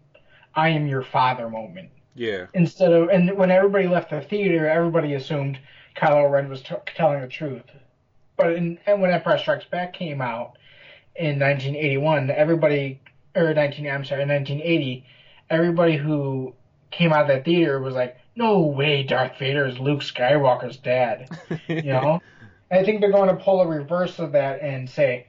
"I 0.55 0.69
am 0.69 0.87
your 0.87 1.03
father" 1.03 1.49
moment. 1.49 1.89
Yeah. 2.15 2.47
Instead 2.55 2.91
of 2.93 3.09
and 3.09 3.37
when 3.37 3.51
everybody 3.51 3.87
left 3.87 4.09
the 4.09 4.21
theater, 4.21 4.67
everybody 4.67 5.13
assumed 5.13 5.59
Kylo 5.95 6.31
Ren 6.31 6.49
was 6.49 6.63
t- 6.63 6.73
telling 6.95 7.21
the 7.21 7.27
truth. 7.27 7.63
But 8.37 8.53
in, 8.53 8.77
and 8.85 9.01
when 9.01 9.11
Empire 9.11 9.39
Strikes 9.39 9.65
Back 9.65 9.93
came 9.93 10.21
out 10.21 10.57
in 11.15 11.39
1981, 11.39 12.29
everybody 12.29 13.01
or 13.35 13.53
19 13.53 13.87
I'm 13.87 14.05
sorry 14.05 14.25
1980, 14.25 15.05
everybody 15.49 15.97
who 15.97 16.53
came 16.91 17.11
out 17.11 17.21
of 17.23 17.27
that 17.27 17.45
theater 17.45 17.79
was 17.79 17.95
like, 17.95 18.17
"No 18.35 18.59
way, 18.61 19.03
Darth 19.03 19.37
Vader 19.39 19.65
is 19.65 19.79
Luke 19.79 20.01
Skywalker's 20.01 20.77
dad." 20.77 21.29
You 21.67 21.81
know. 21.81 22.21
I 22.69 22.83
think 22.83 22.99
they're 22.99 23.11
going 23.11 23.29
to 23.29 23.41
pull 23.41 23.61
a 23.61 23.67
reverse 23.67 24.19
of 24.19 24.33
that 24.33 24.61
and 24.61 24.89
say, 24.89 25.27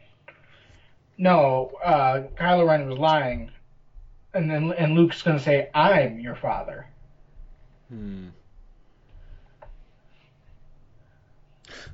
"No, 1.16 1.70
uh, 1.84 2.22
Kylo 2.36 2.68
Ren 2.68 2.88
was 2.88 2.98
lying," 2.98 3.50
and 4.34 4.50
then 4.50 4.72
and 4.72 4.94
Luke's 4.94 5.22
going 5.22 5.38
to 5.38 5.42
say, 5.42 5.70
"I'm 5.74 6.18
your 6.18 6.34
father." 6.34 6.86
Hmm. 7.88 8.28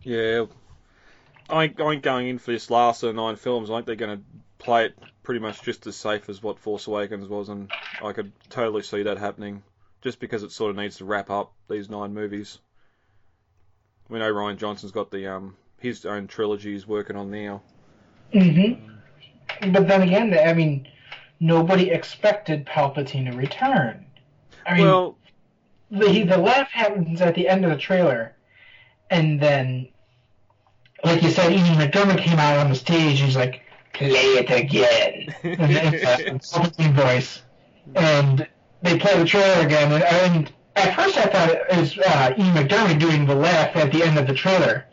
Yeah, 0.03 0.47
I 1.49 1.65
ain't, 1.65 1.81
I 1.81 1.93
ain't 1.93 2.03
going 2.03 2.29
in 2.29 2.39
for 2.39 2.53
this 2.53 2.71
last 2.71 3.03
of 3.03 3.15
the 3.15 3.21
nine 3.21 3.37
films. 3.37 3.71
I 3.71 3.75
think 3.77 3.87
they're 3.87 3.97
going 3.97 4.19
to 4.19 4.25
play 4.59 4.87
it 4.87 4.99
pretty 5.23 5.41
much 5.41 5.63
just 5.63 5.87
as 5.87 5.97
safe 5.97 6.29
as 6.29 6.43
what 6.43 6.59
Force 6.59 6.87
Awakens 6.87 7.29
was, 7.29 7.49
and 7.49 7.71
I 8.03 8.13
could 8.13 8.33
totally 8.51 8.83
see 8.83 9.03
that 9.03 9.19
happening, 9.19 9.63
just 10.03 10.21
because 10.21 10.43
it 10.43 10.53
sort 10.53 10.71
of 10.71 10.77
needs 10.77 10.99
to 10.99 11.05
wrap 11.05 11.31
up 11.31 11.53
these 11.69 11.91
nine 11.91 12.15
movies. 12.15 12.59
We 14.09 14.19
know 14.19 14.33
Rian 14.33 14.59
Johnson's 14.59 14.93
got 14.93 15.11
the 15.11 15.27
um 15.27 15.57
his 15.81 16.05
own 16.07 16.27
trilogy 16.27 16.73
he's 16.73 16.87
working 16.87 17.17
on 17.17 17.31
now. 17.31 17.63
Mm-hmm. 18.33 19.73
But 19.73 19.87
then 19.87 20.03
again, 20.03 20.37
I 20.47 20.55
mean, 20.55 20.89
nobody 21.41 21.91
expected 21.91 22.67
Palpatine 22.67 23.31
to 23.31 23.37
return. 23.37 24.07
I 24.67 24.75
mean, 24.75 24.87
well, 24.87 25.17
the 25.91 26.23
the 26.23 26.39
laugh 26.39 26.71
happens 26.71 27.21
at 27.21 27.35
the 27.35 27.49
end 27.49 27.65
of 27.65 27.71
the 27.71 27.77
trailer, 27.77 28.35
and 29.11 29.41
then, 29.41 29.89
like 31.05 31.23
you 31.23 31.31
said, 31.31 31.53
Ian 31.53 31.65
McDiarmid 31.79 32.19
came 32.19 32.39
out 32.39 32.59
on 32.59 32.71
the 32.71 32.75
stage. 32.75 33.21
He's 33.21 33.37
like, 33.37 33.63
"Play 33.93 34.11
it 34.11 34.51
again," 34.51 35.35
in 35.43 35.59
the 35.59 36.41
Palpatine 36.43 36.95
voice, 36.95 37.43
and 37.95 38.47
they 38.83 38.99
play 38.99 39.19
the 39.19 39.25
trailer 39.25 39.65
again. 39.67 39.93
And, 39.93 40.03
and 40.03 40.53
at 40.77 40.95
first, 40.97 41.17
I 41.19 41.25
thought 41.27 41.51
it 41.51 41.77
was 41.77 41.99
uh, 41.99 42.35
Ian 42.39 42.55
McDiarmid 42.55 42.99
doing 42.99 43.27
the 43.27 43.35
laugh 43.35 43.77
at 43.77 43.93
the 43.93 44.03
end 44.03 44.19
of 44.19 44.27
the 44.27 44.35
trailer, 44.35 44.87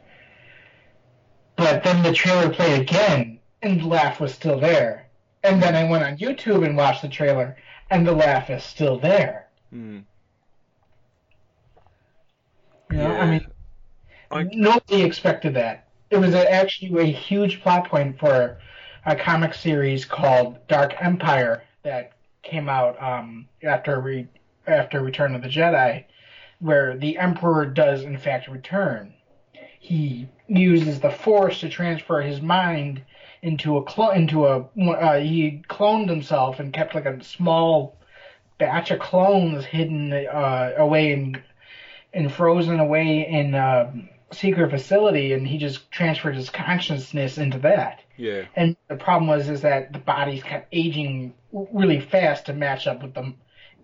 but 1.55 1.83
then 1.83 2.03
the 2.03 2.13
trailer 2.13 2.49
played 2.49 2.81
again, 2.81 3.39
and 3.61 3.79
the 3.81 3.87
laugh 3.87 4.19
was 4.19 4.33
still 4.33 4.59
there. 4.59 5.07
And 5.43 5.61
then 5.61 5.75
I 5.75 5.89
went 5.89 6.03
on 6.03 6.17
YouTube 6.17 6.65
and 6.65 6.77
watched 6.77 7.01
the 7.01 7.07
trailer, 7.09 7.57
and 7.89 8.05
the 8.05 8.11
laugh 8.11 8.49
is 8.49 8.63
still 8.63 8.99
there. 8.99 9.47
hmm. 9.71 9.99
You 12.91 12.97
know, 12.97 13.07
Yeah. 13.11 13.21
I 13.21 13.25
mean, 13.31 13.47
I- 14.31 14.43
nobody 14.51 15.01
expected 15.03 15.53
that. 15.55 15.87
It 16.11 16.19
was 16.19 16.35
actually 16.35 17.01
a 17.01 17.05
huge 17.05 17.61
plot 17.61 17.87
point 17.87 18.19
for 18.19 18.57
a 19.05 19.15
comic 19.15 19.53
series 19.53 20.03
called 20.03 20.67
Dark 20.67 20.93
Empire 20.99 21.63
that 21.83 22.11
came 22.43 22.67
out 22.67 23.01
um, 23.01 23.47
after 23.63 24.01
re- 24.01 24.27
after 24.67 25.01
Return 25.01 25.35
of 25.35 25.41
the 25.41 25.47
Jedi, 25.47 26.03
where 26.59 26.97
the 26.97 27.17
Emperor 27.17 27.65
does 27.65 28.03
in 28.03 28.17
fact 28.17 28.49
return. 28.49 29.13
He 29.79 30.27
uses 30.47 30.99
the 30.99 31.09
Force 31.09 31.61
to 31.61 31.69
transfer 31.69 32.21
his 32.21 32.41
mind 32.41 33.01
into 33.41 33.77
a 33.77 33.83
clo- 33.83 34.11
into 34.11 34.47
a 34.47 34.67
uh, 34.91 35.17
he 35.17 35.63
cloned 35.69 36.09
himself 36.09 36.59
and 36.59 36.73
kept 36.73 36.93
like 36.93 37.05
a 37.05 37.23
small 37.23 37.95
batch 38.57 38.91
of 38.91 38.99
clones 38.99 39.63
hidden 39.63 40.11
uh, 40.11 40.73
away 40.75 41.13
in 41.13 41.41
and 42.13 42.33
frozen 42.33 42.81
away 42.81 43.25
in 43.25 43.55
a 43.55 43.93
secret 44.31 44.69
facility, 44.69 45.33
and 45.33 45.47
he 45.47 45.57
just 45.57 45.91
transferred 45.91 46.35
his 46.35 46.49
consciousness 46.49 47.37
into 47.37 47.59
that. 47.59 48.01
Yeah. 48.17 48.45
And 48.55 48.75
the 48.87 48.95
problem 48.95 49.27
was 49.27 49.49
is 49.49 49.61
that 49.61 49.93
the 49.93 49.99
bodies 49.99 50.43
kept 50.43 50.67
aging 50.71 51.33
really 51.51 51.99
fast 51.99 52.45
to 52.45 52.53
match 52.53 52.87
up 52.87 53.01
with 53.01 53.13
the 53.13 53.33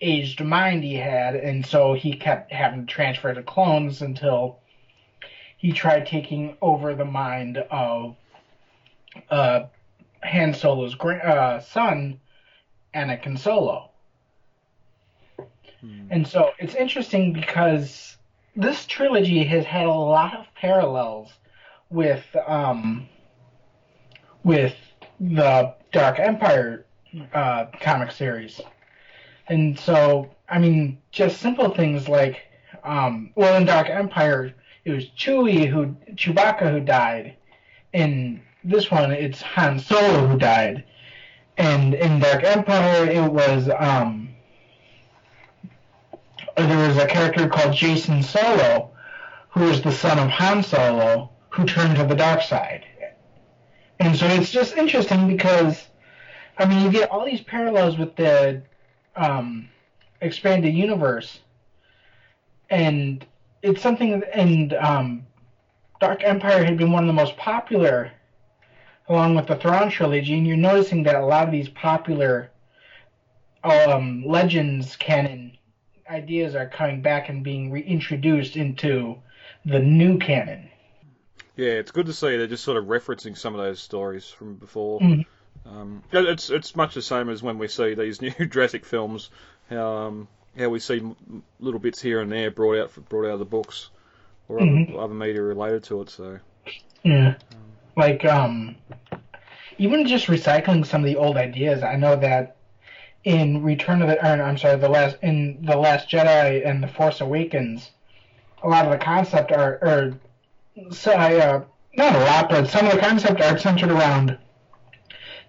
aged 0.02 0.44
mind 0.44 0.84
he 0.84 0.96
had, 0.96 1.36
and 1.36 1.66
so 1.66 1.94
he 1.94 2.14
kept 2.14 2.52
having 2.52 2.86
to 2.86 2.94
transfer 2.94 3.34
the 3.34 3.44
clones 3.44 4.02
until 4.02 4.60
he 5.58 5.72
tried 5.72 6.06
taking 6.06 6.56
over 6.62 6.94
the 6.94 7.06
mind 7.06 7.58
of 7.58 8.16
uh, 9.30 9.62
Han 10.24 10.54
Solo's 10.54 10.96
gra- 10.96 11.18
uh, 11.18 11.60
son, 11.60 12.20
Anakin 12.94 13.38
Solo. 13.38 13.90
Hmm. 15.82 16.08
And 16.10 16.28
so 16.28 16.52
it's 16.60 16.76
interesting 16.76 17.34
because 17.34 18.18
this 18.58 18.86
trilogy 18.88 19.44
has 19.44 19.66
had 19.66 19.86
a 19.86 19.92
lot 19.92 20.36
of 20.36 20.46
parallels 20.56 21.32
with 21.90 22.26
um, 22.48 23.08
with 24.44 24.76
the 25.20 25.76
Dark 25.92 26.20
Empire 26.20 26.86
uh, 27.34 27.66
comic 27.80 28.12
series. 28.12 28.60
And 29.48 29.80
so, 29.80 30.30
I 30.50 30.60
mean, 30.60 31.00
just 31.12 31.40
simple 31.40 31.74
things 31.74 32.10
like, 32.10 32.42
um, 32.84 33.32
well, 33.36 33.56
in 33.56 33.66
Dark 33.66 33.90
Empire, 33.90 34.54
it 34.86 34.92
was 34.92 35.06
Chewie 35.18 35.68
who, 35.68 35.96
Chewbacca 36.16 36.72
who 36.72 36.80
died. 36.82 37.36
In 37.94 38.42
this 38.64 38.92
one, 38.92 39.12
it's 39.12 39.42
Han 39.42 39.80
Solo 39.80 40.28
who 40.28 40.38
died. 40.38 40.84
And 41.58 41.94
in 41.94 42.20
Dark 42.20 42.44
Empire, 42.44 43.06
it 43.10 43.32
was, 43.32 43.70
um, 43.78 44.27
there 46.66 46.88
was 46.88 46.98
a 46.98 47.06
character 47.06 47.48
called 47.48 47.76
Jacen 47.76 48.24
Solo, 48.24 48.92
who 49.50 49.66
was 49.66 49.82
the 49.82 49.92
son 49.92 50.18
of 50.18 50.30
Han 50.30 50.64
Solo, 50.64 51.30
who 51.50 51.66
turned 51.66 51.98
to 51.98 52.04
the 52.04 52.16
dark 52.16 52.42
side. 52.42 52.86
And 54.00 54.16
so 54.16 54.26
it's 54.28 54.52
just 54.52 54.76
interesting 54.76 55.28
because, 55.28 55.88
I 56.58 56.66
mean, 56.66 56.84
you 56.84 56.92
get 56.92 57.12
all 57.12 57.26
these 57.26 57.42
parallels 57.42 57.98
with 57.98 58.16
the 58.16 58.64
um, 59.16 59.70
expanded 60.22 60.74
universe, 60.74 61.40
and 62.70 63.26
it's 63.62 63.82
something. 63.82 64.24
And 64.34 64.74
um, 64.74 65.28
Dark 66.00 66.24
Empire 66.24 66.64
had 66.64 66.78
been 66.78 66.92
one 66.92 67.04
of 67.04 67.08
the 67.08 67.14
most 67.14 67.38
popular, 67.38 68.12
along 69.08 69.36
with 69.36 69.48
the 69.48 69.56
Thrawn 69.56 69.90
trilogy, 69.90 70.38
and 70.38 70.46
you're 70.46 70.58
noticing 70.58 71.04
that 71.04 71.16
a 71.16 71.26
lot 71.26 71.46
of 71.46 71.52
these 71.52 71.70
popular 71.70 72.52
um, 73.64 74.24
legends 74.26 74.96
canon 74.96 75.57
ideas 76.10 76.56
are 76.56 76.68
coming 76.68 77.02
back 77.02 77.30
and 77.30 77.44
being 77.44 77.72
reintroduced 77.72 78.56
into 78.56 79.18
the 79.66 79.80
new 79.80 80.18
canon. 80.20 80.70
Yeah, 81.56 81.72
it's 81.72 81.92
good 81.92 82.06
to 82.06 82.14
see 82.14 82.38
they're 82.38 82.48
just 82.48 82.64
sort 82.64 82.78
of 82.78 82.86
referencing 82.86 83.38
some 83.38 83.56
of 83.56 83.62
those 83.62 83.80
stories 83.80 84.28
from 84.28 84.56
before. 84.56 85.00
Mhm. 85.00 85.26
Um, 85.66 86.04
it's 86.12 86.50
it's 86.50 86.76
much 86.76 86.94
the 86.94 87.02
same 87.02 87.30
as 87.30 87.42
when 87.42 87.58
we 87.58 87.68
see 87.68 87.96
these 87.96 88.22
new 88.22 88.32
Jurassic 88.32 88.86
films, 88.86 89.30
how 89.70 89.92
um, 90.08 90.28
how 90.58 90.70
we 90.70 90.80
see 90.80 91.02
little 91.60 91.80
bits 91.80 92.02
here 92.02 92.22
and 92.22 92.32
there 92.32 92.52
brought 92.52 92.78
out 92.78 93.10
brought 93.10 93.26
out 93.26 93.34
of 93.34 93.40
the 93.40 93.46
books 93.46 93.90
or 94.48 94.62
other, 94.62 94.70
Mhm. 94.70 94.98
other 95.04 95.14
media 95.14 95.42
related 95.42 95.84
to 95.86 96.02
it. 96.02 96.10
So 96.10 96.40
Yeah. 97.04 97.36
Like, 97.96 98.24
um, 98.26 98.76
even 99.80 100.06
just 100.08 100.28
recycling 100.28 100.86
some 100.86 101.02
of 101.02 101.08
the 101.08 101.16
old 101.18 101.38
ideas. 101.38 101.82
I 101.82 101.96
know 101.96 102.16
that 102.18 102.57
in 103.28 103.62
Return 103.62 104.02
of 104.02 104.08
the, 104.08 104.16
or, 104.26 104.42
I'm 104.42 104.58
sorry, 104.58 104.78
the 104.78 104.88
last, 104.88 105.18
in 105.22 105.58
The 105.66 105.76
Last 105.76 106.10
Jedi 106.10 106.66
and 106.66 106.82
The 106.82 106.88
Force 106.88 107.20
Awakens, 107.20 107.92
a 108.64 108.70
lot 108.70 108.86
of 108.86 108.92
the 108.92 108.98
concept 108.98 109.52
art, 109.52 109.80
or, 109.82 110.18
so 110.92 111.12
I, 111.12 111.36
uh, 111.36 111.64
not 111.98 112.16
a 112.16 112.20
lot, 112.20 112.50
but 112.50 112.70
some 112.70 112.86
of 112.86 112.94
the 112.94 113.00
concept 113.00 113.42
art 113.42 113.60
centered 113.60 113.92
around 113.92 114.38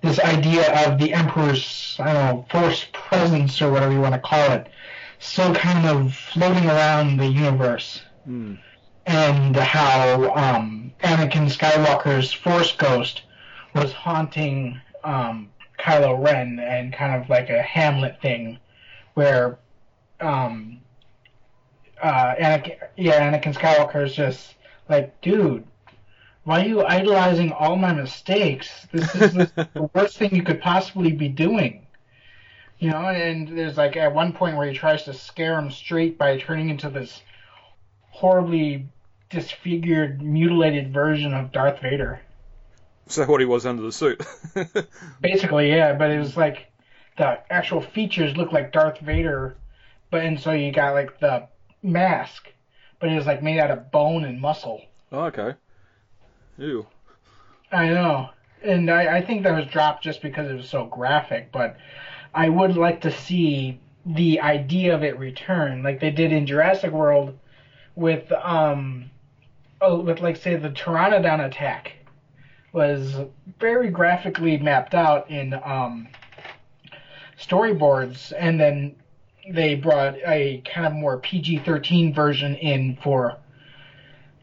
this 0.02 0.18
idea 0.18 0.88
of 0.88 0.99
the 0.99 1.12
Emperor's, 1.12 1.97
I 2.00 2.12
don't 2.12 2.37
know, 2.37 2.47
Force 2.50 2.87
presence 2.92 3.62
or 3.62 3.70
whatever 3.70 3.92
you 3.92 4.00
want 4.00 4.14
to 4.14 4.20
call 4.20 4.50
it, 4.54 4.66
still 5.20 5.54
kind 5.54 5.87
of 5.87 6.16
floating 6.16 6.66
around 6.66 7.18
the 7.18 7.28
universe. 7.28 8.02
Mm, 8.28 8.58
and 9.06 9.54
how 9.54 10.35
um, 10.35 10.92
Anakin 11.04 11.49
Skywalker's 11.49 12.32
Force 12.32 12.73
Ghost 12.73 13.23
was 13.73 13.92
haunting 13.92 14.80
um, 15.04 15.50
Kylo 15.88 16.23
Ren, 16.23 16.59
and 16.59 16.92
kind 16.92 17.21
of 17.21 17.30
like 17.30 17.49
a 17.49 17.62
Hamlet 17.62 18.21
thing, 18.21 18.59
where 19.14 19.59
um, 20.21 20.80
uh, 22.02 22.35
Anakin, 22.35 22.76
yeah, 22.97 23.30
Anakin 23.30 23.54
Skywalker 23.54 24.04
is 24.04 24.14
just 24.14 24.54
like, 24.88 25.18
dude, 25.23 25.64
why 26.45 26.62
are 26.62 26.68
you 26.68 26.85
idolizing 26.85 27.52
all 27.52 27.76
my 27.76 27.92
mistakes? 27.92 28.87
This 28.92 29.14
is 29.14 29.33
the, 29.33 29.68
the 29.75 29.90
worst 29.95 30.18
thing 30.18 30.35
you 30.35 30.42
could 30.42 30.61
possibly 30.61 31.12
be 31.12 31.28
doing. 31.28 31.87
You 32.78 32.90
know, 32.90 33.09
and 33.09 33.49
there's 33.49 33.76
like 33.76 33.97
at 33.97 34.14
one 34.14 34.33
point 34.33 34.57
where 34.57 34.68
he 34.68 34.76
tries 34.76 35.04
to 35.04 35.14
scare 35.14 35.59
him 35.59 35.71
straight 35.71 36.16
by 36.16 36.37
turning 36.38 36.68
into 36.68 36.90
this 36.90 37.23
horribly 38.11 38.87
disfigured, 39.30 40.23
mutilated 40.23 40.92
version 40.92 41.35
of 41.35 41.50
Darth 41.50 41.80
Vader. 41.80 42.21
So 43.09 43.25
what 43.25 43.41
he 43.41 43.47
was 43.47 43.65
under 43.65 43.83
the 43.83 43.93
suit. 43.93 44.21
Basically, 45.21 45.71
yeah, 45.71 45.95
but 45.95 46.11
it 46.11 46.19
was 46.19 46.37
like 46.37 46.67
the 47.17 47.38
actual 47.50 47.81
features 47.81 48.37
looked 48.37 48.53
like 48.53 48.71
Darth 48.71 49.00
Vader, 49.00 49.57
but 50.11 50.23
and 50.23 50.38
so 50.38 50.53
you 50.53 50.71
got 50.71 50.93
like 50.93 51.19
the 51.19 51.49
mask, 51.83 52.49
but 53.00 53.11
it 53.11 53.17
was 53.17 53.27
like 53.27 53.43
made 53.43 53.59
out 53.59 53.71
of 53.71 53.91
bone 53.91 54.25
and 54.25 54.41
muscle. 54.41 54.83
oh, 55.11 55.25
okay. 55.25 55.55
Ew. 56.59 56.87
I 57.73 57.87
know, 57.87 58.31
and 58.62 58.91
I, 58.91 59.19
I 59.19 59.25
think 59.25 59.43
that 59.43 59.57
was 59.57 59.67
dropped 59.67 60.05
just 60.05 60.21
because 60.21 60.50
it 60.50 60.55
was 60.55 60.69
so 60.69 60.85
graphic. 60.85 61.50
But 61.50 61.77
I 62.35 62.49
would 62.49 62.77
like 62.77 63.00
to 63.03 63.11
see 63.11 63.81
the 64.05 64.41
idea 64.41 64.95
of 64.95 65.03
it 65.03 65.19
return, 65.19 65.83
like 65.83 66.00
they 66.00 66.11
did 66.11 66.33
in 66.33 66.47
Jurassic 66.47 66.93
World, 66.93 67.38
with 67.95 68.31
um, 68.33 69.11
oh, 69.81 70.00
with 70.00 70.21
like 70.21 70.37
say 70.37 70.57
the 70.57 70.71
Pteranodon 70.71 71.47
attack 71.47 71.95
was 72.73 73.17
very 73.59 73.91
graphically 73.91 74.59
mapped 74.59 74.95
out 74.95 75.31
in 75.31 75.55
um 75.65 76.09
storyboards, 77.39 78.33
and 78.37 78.61
then 78.61 78.97
they 79.51 79.75
brought 79.75 80.17
a 80.27 80.63
kind 80.73 80.87
of 80.87 80.93
more 80.93 81.19
PG-13 81.19 82.15
version 82.15 82.55
in 82.57 82.99
for 83.03 83.37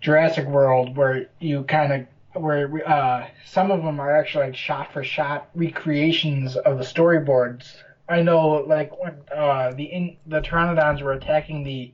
Jurassic 0.01 0.47
World, 0.47 0.95
where 0.95 1.29
you 1.39 1.63
kind 1.63 1.93
of 1.93 2.41
where 2.41 2.87
uh, 2.87 3.27
some 3.45 3.71
of 3.71 3.83
them 3.83 3.99
are 3.99 4.15
actually 4.15 4.45
like 4.45 4.55
shot 4.55 4.91
for 4.91 5.03
shot 5.03 5.49
recreations 5.55 6.55
of 6.55 6.77
the 6.77 6.83
storyboards. 6.83 7.75
I 8.07 8.21
know, 8.21 8.65
like 8.67 8.91
when 9.01 9.15
uh, 9.35 9.71
the 9.71 9.83
in, 9.83 10.17
the 10.27 10.41
pteranodons 10.41 11.01
were 11.01 11.13
attacking 11.13 11.63
the 11.63 11.93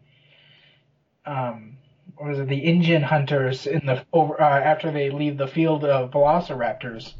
um, 1.25 1.77
what 2.17 2.29
was 2.29 2.39
it, 2.39 2.47
the 2.47 2.63
InGen 2.65 3.03
hunters 3.03 3.67
in 3.67 3.85
the 3.85 4.05
over 4.13 4.39
uh, 4.41 4.59
after 4.59 4.91
they 4.91 5.09
leave 5.09 5.37
the 5.37 5.47
field 5.47 5.83
of 5.83 6.11
velociraptors. 6.11 7.13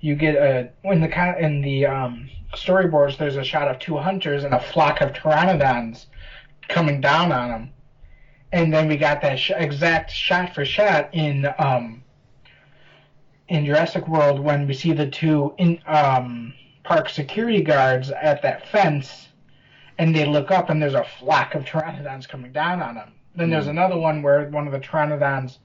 You 0.00 0.14
get 0.14 0.36
a 0.36 0.70
when 0.82 1.00
the 1.00 1.38
in 1.38 1.60
the 1.60 1.86
um, 1.86 2.30
storyboards. 2.54 3.18
There's 3.18 3.36
a 3.36 3.44
shot 3.44 3.68
of 3.68 3.78
two 3.78 3.96
hunters 3.96 4.44
and 4.44 4.54
a 4.54 4.60
flock 4.60 5.00
of 5.00 5.12
pteranodons 5.12 6.06
coming 6.68 7.00
down 7.00 7.32
on 7.32 7.48
them, 7.50 7.70
and 8.52 8.72
then 8.72 8.88
we 8.88 8.96
got 8.96 9.22
that 9.22 9.38
sh- 9.38 9.52
exact 9.54 10.10
shot 10.10 10.54
for 10.54 10.64
shot 10.64 11.10
in 11.12 11.46
um, 11.58 12.02
in 13.48 13.66
Jurassic 13.66 14.06
World 14.06 14.38
when 14.40 14.66
we 14.66 14.74
see 14.74 14.92
the 14.92 15.10
two 15.10 15.54
in, 15.58 15.80
um, 15.86 16.54
park 16.84 17.08
security 17.08 17.62
guards 17.62 18.10
at 18.10 18.42
that 18.42 18.68
fence, 18.68 19.28
and 19.98 20.14
they 20.14 20.26
look 20.26 20.50
up 20.50 20.70
and 20.70 20.80
there's 20.80 20.94
a 20.94 21.04
flock 21.18 21.54
of 21.54 21.64
pteranodons 21.64 22.28
coming 22.28 22.52
down 22.52 22.80
on 22.80 22.94
them. 22.94 23.12
Then 23.38 23.50
there's 23.50 23.68
another 23.68 23.96
one 23.96 24.22
where 24.22 24.48
one 24.48 24.66
of 24.66 24.72
the 24.72 24.80
pteranodons 24.80 25.58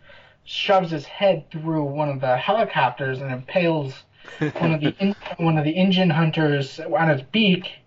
shoves 0.43 0.91
his 0.91 1.05
head 1.05 1.49
through 1.49 1.83
one 1.85 2.07
of 2.07 2.21
the 2.21 2.37
helicopters 2.37 3.19
and 3.19 3.31
impales 3.31 4.03
one 4.59 4.75
of 4.75 4.81
the 4.81 4.95
in, 4.99 5.15
one 5.37 5.57
of 5.57 5.65
the 5.65 5.75
InGen 5.75 6.11
hunters 6.11 6.79
on 6.79 7.09
its 7.09 7.23
beak, 7.31 7.79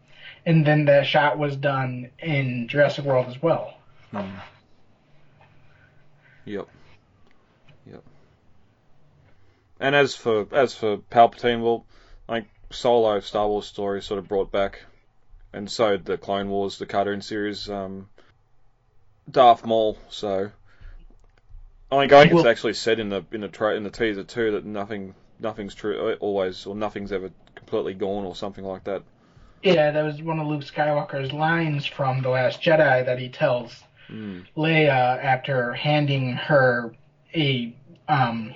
and 0.45 0.67
then 0.67 0.87
the 0.87 1.05
shot 1.05 1.39
was 1.39 1.55
done 1.55 2.11
in 2.19 2.67
Jurassic 2.67 3.05
World 3.05 3.27
as 3.29 3.41
well. 3.41 3.75
Hmm. 4.11 4.35
Yep. 6.47 6.69
Yep. 7.87 8.03
And 9.79 9.95
as 9.95 10.17
for 10.17 10.49
as 10.51 10.75
for 10.75 10.99
Palpatine, 10.99 11.63
well, 11.63 11.87
like 12.29 12.47
Solo 12.71 13.21
Star 13.21 13.47
Wars 13.47 13.67
story 13.67 14.03
sort 14.03 14.19
of 14.19 14.27
brought 14.27 14.51
back, 14.51 14.83
and 15.53 15.71
so 15.71 15.97
the 15.97 16.19
Clone 16.19 16.51
Wars, 16.51 16.77
the 16.79 16.87
cartoon 16.87 17.23
series, 17.23 17.71
um, 17.71 18.09
Darth 19.31 19.65
Maul. 19.65 19.99
So 20.09 20.51
I 21.91 22.07
think 22.07 22.13
it's 22.13 22.35
Well- 22.35 22.49
actually 22.49 22.75
said 22.75 22.99
in 22.99 23.09
the 23.09 23.25
in 23.33 23.41
the 23.41 23.49
tra- 23.49 23.77
in 23.77 23.83
the 23.85 23.91
teaser 23.91 24.25
too 24.25 24.53
that 24.53 24.65
nothing 24.65 25.15
nothing's 25.39 25.75
true 25.75 26.15
always 26.21 26.67
or 26.67 26.75
nothing's 26.75 27.13
ever 27.13 27.31
completely 27.55 27.95
gone 27.95 28.25
or 28.25 28.35
something 28.35 28.65
like 28.65 28.85
that. 28.85 29.03
Yeah, 29.63 29.91
that 29.91 30.03
was 30.03 30.23
one 30.23 30.39
of 30.39 30.47
Luke 30.47 30.63
Skywalker's 30.63 31.33
lines 31.33 31.85
from 31.87 32.23
The 32.23 32.29
Last 32.29 32.63
Jedi 32.63 33.05
that 33.05 33.19
he 33.19 33.29
tells 33.29 33.83
Mm. 34.09 34.47
Leia 34.57 34.89
after 35.23 35.73
handing 35.73 36.33
her 36.35 36.95
a 37.35 37.75
um, 38.09 38.55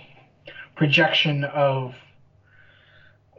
projection 0.76 1.42
of 1.44 1.94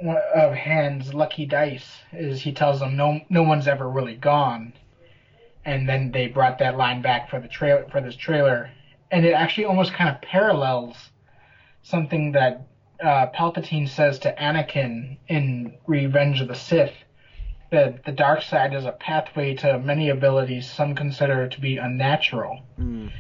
of 0.04 0.54
Han's 0.54 1.14
lucky 1.14 1.46
dice. 1.46 2.02
Is 2.12 2.42
he 2.42 2.52
tells 2.52 2.80
them 2.80 2.98
no 2.98 3.22
no 3.30 3.44
one's 3.44 3.68
ever 3.68 3.88
really 3.90 4.16
gone, 4.16 4.74
and 5.66 5.88
then 5.88 6.12
they 6.12 6.28
brought 6.28 6.60
that 6.60 6.78
line 6.78 7.02
back 7.02 7.30
for 7.30 7.40
the 7.40 7.48
trailer 7.48 7.86
for 7.92 8.02
this 8.02 8.16
trailer, 8.16 8.70
and 9.12 9.26
it 9.26 9.34
actually 9.34 9.66
almost 9.66 9.94
kind 9.94 10.10
of 10.10 10.22
parallels 10.22 10.96
something 11.84 12.32
that 12.34 12.68
uh, 13.04 13.28
Palpatine 13.36 13.88
says 13.88 14.20
to 14.20 14.34
Anakin 14.36 15.18
in 15.28 15.74
Revenge 15.88 16.42
of 16.42 16.48
the 16.48 16.56
Sith 16.56 16.94
that 17.72 18.04
the 18.06 18.12
dark 18.12 18.42
side 18.42 18.74
is 18.74 18.86
a 18.86 18.92
pathway 18.92 19.56
to 19.56 19.80
many 19.80 20.10
abilities 20.10 20.70
some 20.70 20.94
consider 20.94 21.48
to 21.48 21.62
be 21.62 21.78
unnatural. 21.78 22.62
Mm. 22.80 23.12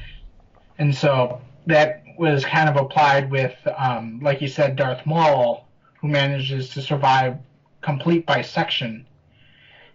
And 0.77 0.93
so 0.93 1.41
that 1.67 2.04
was 2.17 2.43
kind 2.43 2.69
of 2.69 2.75
applied 2.75 3.32
with, 3.32 3.56
um, 3.77 4.19
like 4.21 4.41
you 4.41 4.47
said, 4.47 4.75
Darth 4.75 5.06
Maul, 5.06 5.67
who 6.01 6.08
manages 6.08 6.69
to 6.69 6.82
survive 6.82 7.38
complete 7.82 8.25
bisection 8.25 9.08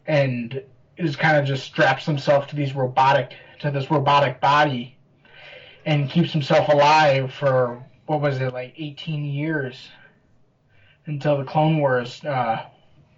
and 0.06 0.62
is 0.96 1.16
kind 1.16 1.36
of 1.36 1.44
just 1.44 1.64
straps 1.64 2.06
himself 2.06 2.46
to 2.48 2.56
these 2.56 2.74
robotic 2.74 3.34
to 3.60 3.70
this 3.70 3.90
robotic 3.90 4.40
body 4.40 4.96
and 5.84 6.10
keeps 6.10 6.32
himself 6.32 6.68
alive 6.68 7.32
for 7.32 7.82
what 8.06 8.20
was 8.20 8.40
it 8.40 8.52
like 8.52 8.74
18 8.76 9.24
years 9.24 9.88
until 11.06 11.38
the 11.38 11.44
Clone 11.44 11.78
Wars 11.78 12.24
uh, 12.24 12.66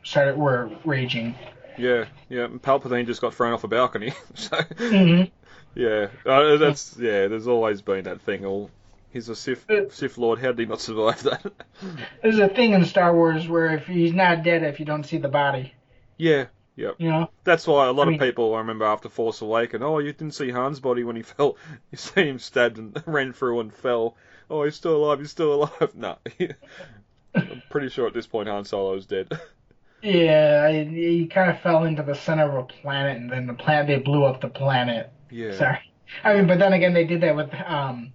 started 0.02 0.36
were 0.36 0.70
raging. 0.84 1.34
Yeah, 1.76 2.06
yeah. 2.28 2.44
and 2.44 2.60
Palpatine 2.60 3.06
just 3.06 3.20
got 3.20 3.34
thrown 3.34 3.52
off 3.52 3.64
a 3.64 3.68
balcony. 3.68 4.12
so 4.34 4.56
hmm 4.78 5.24
yeah, 5.74 6.08
uh, 6.26 6.56
that's 6.56 6.96
yeah. 6.98 7.28
There's 7.28 7.46
always 7.46 7.82
been 7.82 8.04
that 8.04 8.20
thing. 8.22 8.44
All 8.44 8.70
he's 9.10 9.28
a 9.28 9.36
Sith 9.36 9.70
Uh, 9.70 9.88
Sith 9.88 10.18
Lord. 10.18 10.38
How 10.40 10.48
did 10.48 10.58
he 10.60 10.66
not 10.66 10.80
survive 10.80 11.22
that? 11.22 11.52
There's 12.22 12.38
a 12.38 12.48
thing 12.48 12.72
in 12.72 12.84
Star 12.84 13.14
Wars 13.14 13.48
where 13.48 13.74
if 13.74 13.86
he's 13.86 14.12
not 14.12 14.42
dead 14.42 14.64
if 14.64 14.80
you 14.80 14.86
don't 14.86 15.04
see 15.04 15.18
the 15.18 15.28
body, 15.28 15.72
yeah, 16.16 16.46
you 16.78 17.08
know. 17.10 17.30
that's 17.44 17.66
why 17.66 17.86
a 17.86 17.92
lot 17.92 18.06
I 18.08 18.12
of 18.12 18.18
mean- 18.20 18.20
people 18.30 18.54
I 18.54 18.58
remember 18.58 18.84
after 18.84 19.08
Force 19.08 19.40
Awakens. 19.40 19.82
Oh, 19.82 19.98
you 19.98 20.12
didn't 20.12 20.34
see 20.34 20.50
Han's 20.50 20.80
body 20.80 21.04
when 21.04 21.16
he 21.16 21.22
fell. 21.36 21.56
You 21.90 21.98
see 21.98 22.28
him 22.28 22.38
stabbed 22.38 22.78
and 22.78 23.02
ran 23.06 23.32
through 23.32 23.60
and 23.60 23.74
fell. 23.74 24.16
Oh, 24.50 24.64
he's 24.64 24.76
still 24.76 24.96
alive. 24.96 25.18
He's 25.20 25.30
still 25.30 25.54
alive. 25.54 25.92
No, 25.94 26.16
I'm 27.34 27.62
pretty 27.70 27.88
sure 27.90 28.06
at 28.06 28.14
this 28.14 28.26
point 28.26 28.48
Han 28.48 28.64
Solo's 28.64 29.06
dead. 29.06 29.28
Yeah, 30.02 30.70
he 30.70 31.26
kind 31.26 31.50
of 31.50 31.60
fell 31.60 31.84
into 31.84 32.02
the 32.02 32.14
center 32.14 32.48
of 32.48 32.54
a 32.54 32.62
planet, 32.64 33.16
and 33.20 33.30
then 33.30 33.46
the 33.48 33.54
planet 33.54 33.86
they 33.88 33.98
blew 33.98 34.24
up 34.24 34.40
the 34.40 34.48
planet. 34.48 35.10
Yeah. 35.30 35.56
Sorry, 35.56 35.92
I 36.24 36.34
mean, 36.34 36.46
but 36.46 36.58
then 36.58 36.72
again, 36.72 36.94
they 36.94 37.04
did 37.04 37.20
that 37.22 37.34
with 37.36 37.50
um, 37.66 38.12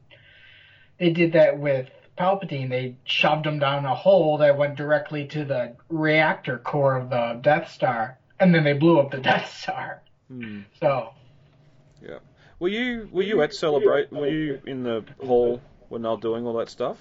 they 0.98 1.10
did 1.12 1.34
that 1.34 1.60
with 1.60 1.90
Palpatine. 2.18 2.70
They 2.70 2.96
shoved 3.04 3.46
him 3.46 3.60
down 3.60 3.86
a 3.86 3.94
hole 3.96 4.38
that 4.38 4.58
went 4.58 4.76
directly 4.76 5.26
to 5.28 5.44
the 5.46 5.76
reactor 5.90 6.58
core 6.58 6.96
of 6.96 7.10
the 7.10 7.38
Death 7.42 7.70
Star, 7.70 8.18
and 8.44 8.54
then 8.54 8.64
they 8.64 8.74
blew 8.74 9.00
up 9.00 9.12
the 9.12 9.18
Death 9.30 9.52
Star. 9.56 10.02
Hmm. 10.28 10.62
So 10.80 11.14
Yeah. 12.02 12.20
Were 12.60 12.70
you 12.70 13.10
were 13.12 13.24
you 13.24 13.42
at 13.42 13.54
Celebrate? 13.54 14.12
Were 14.12 14.28
you 14.28 14.62
in 14.66 14.84
the 14.84 15.04
hall 15.26 15.62
when 15.90 16.02
they 16.04 16.10
were 16.10 16.18
doing 16.18 16.46
all 16.46 16.54
that 16.54 16.70
stuff? 16.70 16.98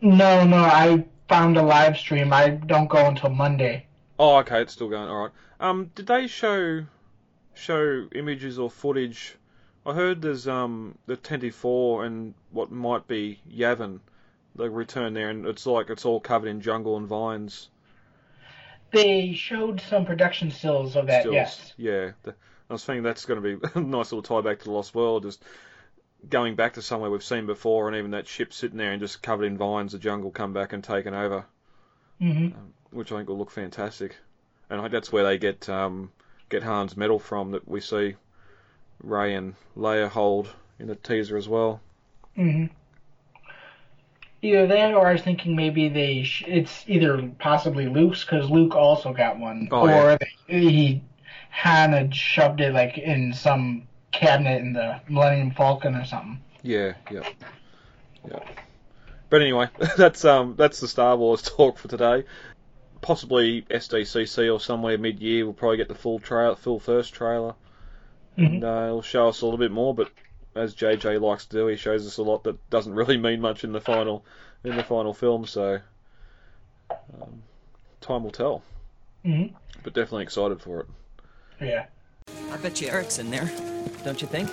no, 0.00 0.44
no, 0.44 0.56
I 0.58 1.04
found 1.28 1.56
a 1.56 1.62
live 1.62 1.96
stream. 1.96 2.32
I 2.32 2.50
don't 2.50 2.88
go 2.88 3.06
until 3.06 3.30
Monday. 3.30 3.86
Oh, 4.18 4.36
okay, 4.38 4.60
it's 4.62 4.72
still 4.72 4.88
going. 4.88 5.08
All 5.08 5.22
right. 5.22 5.30
Um, 5.60 5.90
did 5.94 6.06
they 6.06 6.26
show 6.26 6.84
show 7.54 8.08
images 8.14 8.58
or 8.58 8.70
footage? 8.70 9.36
I 9.86 9.92
heard 9.94 10.22
there's 10.22 10.46
um 10.46 10.98
the 11.06 11.16
24 11.16 12.04
and 12.04 12.34
what 12.50 12.70
might 12.70 13.06
be 13.08 13.40
Yavin, 13.50 14.00
They 14.56 14.68
return 14.68 15.14
there, 15.14 15.30
and 15.30 15.46
it's 15.46 15.66
like 15.66 15.90
it's 15.90 16.04
all 16.04 16.20
covered 16.20 16.48
in 16.48 16.60
jungle 16.60 16.96
and 16.96 17.06
vines. 17.08 17.68
They 18.92 19.32
showed 19.32 19.80
some 19.80 20.04
production 20.04 20.50
stills 20.50 20.96
of 20.96 21.06
that. 21.06 21.22
Stills. 21.22 21.34
Yes. 21.34 21.72
Yeah. 21.76 22.10
The, 22.22 22.34
I 22.70 22.72
was 22.72 22.84
thinking 22.84 23.02
that's 23.02 23.24
going 23.24 23.42
to 23.42 23.56
be 23.56 23.66
a 23.74 23.80
nice 23.82 24.12
little 24.12 24.22
tie 24.22 24.40
back 24.46 24.58
to 24.60 24.64
the 24.66 24.70
Lost 24.70 24.94
World, 24.94 25.24
just 25.24 25.42
going 26.28 26.54
back 26.54 26.74
to 26.74 26.82
somewhere 26.82 27.10
we've 27.10 27.22
seen 27.24 27.46
before, 27.46 27.88
and 27.88 27.96
even 27.96 28.12
that 28.12 28.28
ship 28.28 28.52
sitting 28.52 28.78
there 28.78 28.92
and 28.92 29.00
just 29.00 29.22
covered 29.22 29.44
in 29.46 29.58
vines, 29.58 29.92
the 29.92 29.98
jungle 29.98 30.30
come 30.30 30.52
back 30.52 30.72
and 30.72 30.82
taken 30.84 31.14
over. 31.14 31.44
hmm 32.20 32.48
which 32.90 33.10
I 33.10 33.16
think 33.16 33.28
will 33.30 33.38
look 33.38 33.50
fantastic. 33.50 34.16
And 34.68 34.78
I 34.78 34.82
think 34.84 34.92
that's 34.92 35.10
where 35.10 35.24
they 35.24 35.38
get 35.38 35.68
um, 35.70 36.12
get 36.50 36.62
Han's 36.62 36.96
medal 36.96 37.18
from 37.18 37.52
that 37.52 37.66
we 37.66 37.80
see 37.80 38.16
Rey 39.02 39.34
and 39.34 39.54
Leia 39.76 40.08
hold 40.08 40.54
in 40.78 40.88
the 40.88 40.94
teaser 40.96 41.36
as 41.38 41.48
well. 41.48 41.80
hmm 42.36 42.66
Either 44.42 44.66
that, 44.66 44.92
or 44.94 45.06
I 45.06 45.12
was 45.12 45.22
thinking 45.22 45.54
maybe 45.54 45.88
they 45.88 46.24
sh- 46.24 46.44
it's 46.48 46.84
either 46.88 47.30
possibly 47.38 47.86
Luke's 47.88 48.24
because 48.24 48.50
Luke 48.50 48.74
also 48.74 49.12
got 49.12 49.38
one, 49.38 49.68
Oh, 49.70 49.82
or 49.82 49.86
yeah. 50.10 50.16
they, 50.48 50.58
he 50.60 51.02
Han 51.50 51.92
had 51.92 52.14
shoved 52.14 52.60
it 52.60 52.74
like 52.74 52.98
in 52.98 53.32
some 53.32 53.86
cabinet 54.10 54.60
in 54.60 54.72
the 54.72 55.00
Millennium 55.08 55.52
Falcon 55.52 55.94
or 55.94 56.04
something. 56.04 56.40
Yeah, 56.62 56.94
yeah. 57.10 57.28
Yeah. 58.28 58.40
But 59.30 59.42
anyway, 59.42 59.68
that's 59.96 60.24
um 60.24 60.54
that's 60.56 60.80
the 60.80 60.88
Star 60.88 61.16
Wars 61.16 61.42
talk 61.56 61.78
for 61.78 61.88
today. 61.88 62.24
Possibly 63.00 63.62
SDCC 63.62 64.52
or 64.52 64.60
somewhere 64.60 64.96
mid-year 64.98 65.44
we'll 65.44 65.54
probably 65.54 65.76
get 65.78 65.88
the 65.88 65.94
full 65.94 66.18
trailer, 66.20 66.54
full 66.56 66.78
first 66.80 67.12
trailer, 67.14 67.54
Mhm. 68.38 68.46
and 68.46 68.64
uh, 68.64 68.84
it'll 68.86 69.02
show 69.02 69.28
us 69.28 69.40
a 69.40 69.44
little 69.44 69.58
bit 69.58 69.70
more. 69.72 69.94
But 69.94 70.10
as 70.54 70.74
JJ 70.74 71.20
likes 71.20 71.46
to 71.46 71.56
do, 71.56 71.66
he 71.66 71.76
shows 71.76 72.06
us 72.06 72.18
a 72.18 72.22
lot 72.22 72.44
that 72.44 72.70
doesn't 72.70 72.94
really 72.94 73.16
mean 73.16 73.40
much 73.40 73.64
in 73.64 73.72
the 73.72 73.80
final 73.80 74.24
in 74.64 74.76
the 74.76 74.84
final 74.84 75.14
film. 75.14 75.46
So 75.46 75.80
um, 76.90 77.42
time 78.00 78.24
will 78.24 78.30
tell. 78.30 78.62
Mhm. 79.24 79.52
But 79.82 79.94
definitely 79.94 80.24
excited 80.24 80.60
for 80.60 80.80
it. 80.80 80.86
Yeah. 81.60 81.86
I 82.50 82.56
bet 82.58 82.80
you 82.80 82.88
Eric's 82.88 83.18
in 83.18 83.30
there, 83.30 83.50
don't 84.04 84.20
you 84.20 84.28
think? 84.28 84.48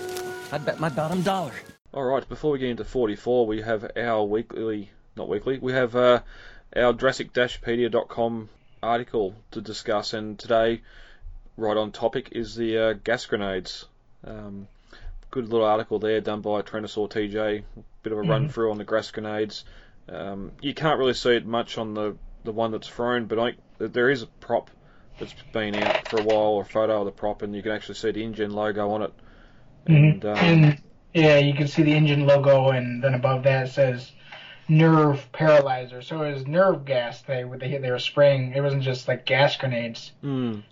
I'd 0.51 0.65
bet 0.65 0.79
my 0.79 0.89
bottom 0.89 1.21
dollar. 1.21 1.53
All 1.93 2.03
right, 2.03 2.27
before 2.27 2.51
we 2.51 2.59
get 2.59 2.69
into 2.69 2.83
44, 2.85 3.47
we 3.47 3.61
have 3.61 3.91
our 3.97 4.23
weekly, 4.23 4.89
not 5.15 5.27
weekly, 5.27 5.57
we 5.57 5.73
have 5.73 5.95
uh, 5.95 6.21
our 6.75 6.93
Jurassic-pedia.com 6.93 8.49
article 8.81 9.35
to 9.51 9.61
discuss, 9.61 10.13
and 10.13 10.37
today, 10.37 10.81
right 11.57 11.75
on 11.77 11.91
topic, 11.91 12.29
is 12.33 12.55
the 12.55 12.77
uh, 12.77 12.93
gas 12.93 13.25
grenades. 13.25 13.85
Um, 14.23 14.67
good 15.31 15.49
little 15.49 15.65
article 15.65 15.99
there 15.99 16.21
done 16.21 16.41
by 16.41 16.61
Trenosaur 16.61 17.09
TJ, 17.09 17.63
bit 18.03 18.13
of 18.13 18.19
a 18.19 18.21
run 18.21 18.49
through 18.49 18.71
on 18.71 18.77
the 18.77 18.83
grass 18.83 19.11
grenades. 19.11 19.63
Um, 20.07 20.51
you 20.61 20.73
can't 20.73 20.97
really 20.97 21.13
see 21.13 21.35
it 21.35 21.45
much 21.45 21.77
on 21.77 21.93
the, 21.93 22.17
the 22.43 22.51
one 22.51 22.71
that's 22.71 22.87
thrown, 22.87 23.25
but 23.25 23.39
I, 23.39 23.53
there 23.77 24.09
is 24.09 24.23
a 24.23 24.27
prop 24.27 24.71
that's 25.19 25.33
been 25.53 25.75
out 25.75 26.07
for 26.07 26.19
a 26.19 26.23
while, 26.23 26.53
or 26.53 26.61
a 26.63 26.65
photo 26.65 26.99
of 26.99 27.05
the 27.05 27.11
prop, 27.11 27.41
and 27.41 27.55
you 27.55 27.61
can 27.61 27.71
actually 27.71 27.95
see 27.95 28.11
the 28.11 28.23
InGen 28.23 28.51
logo 28.51 28.89
on 28.91 29.01
it. 29.03 29.13
Mhm. 29.87 30.13
And, 30.13 30.25
um, 30.25 30.37
and 30.37 30.81
yeah, 31.13 31.37
you 31.37 31.53
can 31.53 31.67
see 31.67 31.83
the 31.83 31.93
InGen 31.93 32.25
logo, 32.25 32.69
and 32.69 33.03
then 33.03 33.13
above 33.13 33.43
that 33.43 33.67
it 33.67 33.71
says 33.71 34.11
nerve 34.67 35.31
paralyzer. 35.31 36.01
So 36.01 36.21
it 36.23 36.33
was 36.33 36.47
nerve 36.47 36.85
gas 36.85 37.21
they 37.23 37.43
they 37.43 37.77
they 37.77 37.91
were 37.91 37.99
spraying. 37.99 38.53
It 38.53 38.61
wasn't 38.61 38.83
just 38.83 39.07
like 39.07 39.25
gas 39.25 39.57
grenades. 39.57 40.11
Mm. 40.23 40.63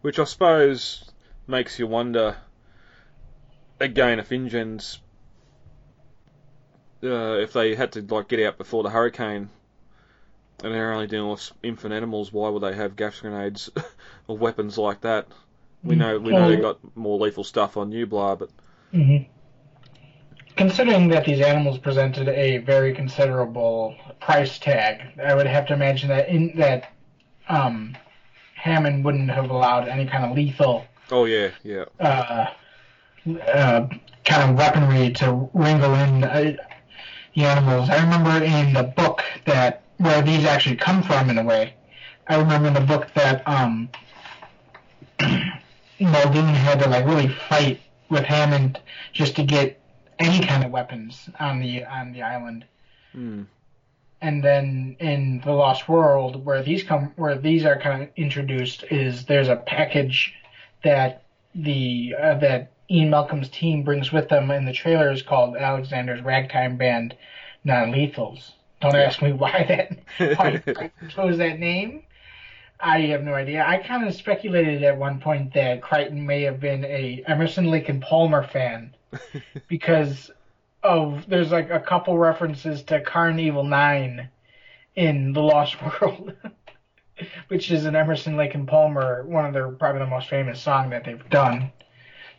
Which 0.00 0.18
I 0.18 0.24
suppose 0.24 1.10
makes 1.46 1.78
you 1.78 1.86
wonder 1.86 2.36
again 3.80 4.18
if 4.18 4.30
InGen's 4.30 5.00
uh, 7.02 7.38
if 7.38 7.52
they 7.52 7.74
had 7.74 7.92
to 7.92 8.02
like 8.02 8.28
get 8.28 8.44
out 8.44 8.58
before 8.58 8.82
the 8.82 8.90
hurricane 8.90 9.48
and 10.64 10.74
they're 10.74 10.92
only 10.92 11.06
dealing 11.06 11.30
with 11.30 11.52
infant 11.62 11.94
animals, 11.94 12.32
why 12.32 12.48
would 12.48 12.62
they 12.62 12.74
have 12.74 12.96
gas 12.96 13.20
grenades 13.20 13.70
or 14.26 14.36
weapons 14.36 14.76
like 14.76 15.02
that? 15.02 15.28
We 15.84 15.94
know 15.94 16.18
we 16.18 16.32
know 16.32 16.48
they 16.48 16.60
got 16.60 16.78
more 16.96 17.18
lethal 17.18 17.44
stuff 17.44 17.76
on 17.76 17.92
Nublar, 17.92 18.38
but 18.38 18.50
hmm 18.90 19.18
Considering 20.56 21.06
that 21.10 21.24
these 21.24 21.40
animals 21.40 21.78
presented 21.78 22.28
a 22.28 22.58
very 22.58 22.92
considerable 22.92 23.94
price 24.20 24.58
tag, 24.58 25.00
I 25.24 25.32
would 25.32 25.46
have 25.46 25.66
to 25.66 25.74
imagine 25.74 26.08
that 26.08 26.28
in 26.28 26.56
that 26.56 26.90
um, 27.48 27.96
Hammond 28.56 29.04
wouldn't 29.04 29.30
have 29.30 29.50
allowed 29.50 29.86
any 29.86 30.06
kind 30.06 30.24
of 30.24 30.36
lethal 30.36 30.84
oh 31.10 31.24
yeah, 31.26 31.50
yeah, 31.62 31.84
uh, 32.00 32.46
uh, 33.26 33.88
kind 34.24 34.50
of 34.50 34.56
weaponry 34.56 35.10
to 35.14 35.48
wrangle 35.54 35.94
in 35.94 36.24
uh, 36.24 36.56
the 37.34 37.44
animals. 37.44 37.90
I 37.90 37.96
remember 38.02 38.44
in 38.44 38.72
the 38.72 38.84
book 38.84 39.22
that 39.46 39.82
where 39.98 40.22
these 40.22 40.44
actually 40.44 40.76
come 40.76 41.02
from 41.02 41.30
in 41.30 41.38
a 41.38 41.44
way. 41.44 41.74
I 42.28 42.36
remember 42.36 42.68
in 42.68 42.74
the 42.74 42.80
book 42.80 43.08
that 43.14 43.46
um, 43.46 43.88
Muldoon 46.00 46.54
had 46.54 46.80
to 46.80 46.88
like 46.88 47.06
really 47.06 47.28
fight 47.28 47.80
with 48.08 48.24
Hammond 48.24 48.80
just 49.12 49.36
to 49.36 49.42
get 49.42 49.80
any 50.18 50.44
kind 50.44 50.64
of 50.64 50.70
weapons 50.70 51.28
on 51.38 51.60
the 51.60 51.84
on 51.84 52.12
the 52.12 52.22
island. 52.22 52.64
mm. 53.14 53.46
And 54.20 54.42
then 54.42 54.96
in 54.98 55.40
the 55.44 55.52
Lost 55.52 55.88
World, 55.88 56.44
where 56.44 56.60
these 56.60 56.82
come, 56.82 57.12
where 57.14 57.38
these 57.38 57.64
are 57.64 57.78
kind 57.78 58.02
of 58.02 58.08
introduced, 58.16 58.84
is 58.90 59.26
there's 59.26 59.48
a 59.48 59.54
package 59.54 60.34
that 60.82 61.22
the 61.54 62.14
uh, 62.20 62.34
that 62.38 62.72
Ian 62.90 63.10
Malcolm's 63.10 63.48
team 63.48 63.82
brings 63.82 64.12
with 64.12 64.28
them 64.28 64.50
in 64.50 64.64
the 64.64 64.72
trailer 64.72 65.10
is 65.10 65.22
called 65.22 65.56
Alexander's 65.56 66.22
Ragtime 66.22 66.76
Band 66.76 67.14
Non-Lethals. 67.64 68.52
Don't 68.80 68.94
Yeah. 68.94 69.02
ask 69.02 69.20
me 69.20 69.32
why 69.32 69.64
that 69.68 69.98
why 70.38 70.62
I 70.66 70.90
chose 71.08 71.38
that 71.38 71.58
name. 71.58 72.02
I 72.80 73.00
have 73.06 73.24
no 73.24 73.34
idea. 73.34 73.64
I 73.66 73.78
kind 73.78 74.06
of 74.06 74.14
speculated 74.14 74.84
at 74.84 74.96
one 74.96 75.18
point 75.20 75.52
that 75.54 75.82
Crichton 75.82 76.24
may 76.24 76.42
have 76.42 76.60
been 76.60 76.84
a 76.84 77.24
Emerson 77.26 77.66
Lake 77.66 77.88
and 77.88 78.00
Palmer 78.00 78.44
fan 78.46 78.94
because 79.68 80.30
of 80.84 81.28
there's 81.28 81.50
like 81.50 81.70
a 81.70 81.80
couple 81.80 82.16
references 82.16 82.84
to 82.84 83.00
Karn 83.00 83.40
Evil 83.40 83.64
9 83.64 84.28
in 84.94 85.32
The 85.32 85.42
Lost 85.42 85.76
World, 85.82 86.34
which 87.48 87.72
is 87.72 87.84
an 87.84 87.96
Emerson 87.96 88.36
Lake 88.36 88.54
and 88.54 88.66
Palmer 88.68 89.24
one 89.26 89.44
of 89.44 89.52
their 89.52 89.68
probably 89.70 89.98
the 89.98 90.06
most 90.06 90.28
famous 90.28 90.60
song 90.60 90.90
that 90.90 91.04
they've 91.04 91.28
done. 91.30 91.72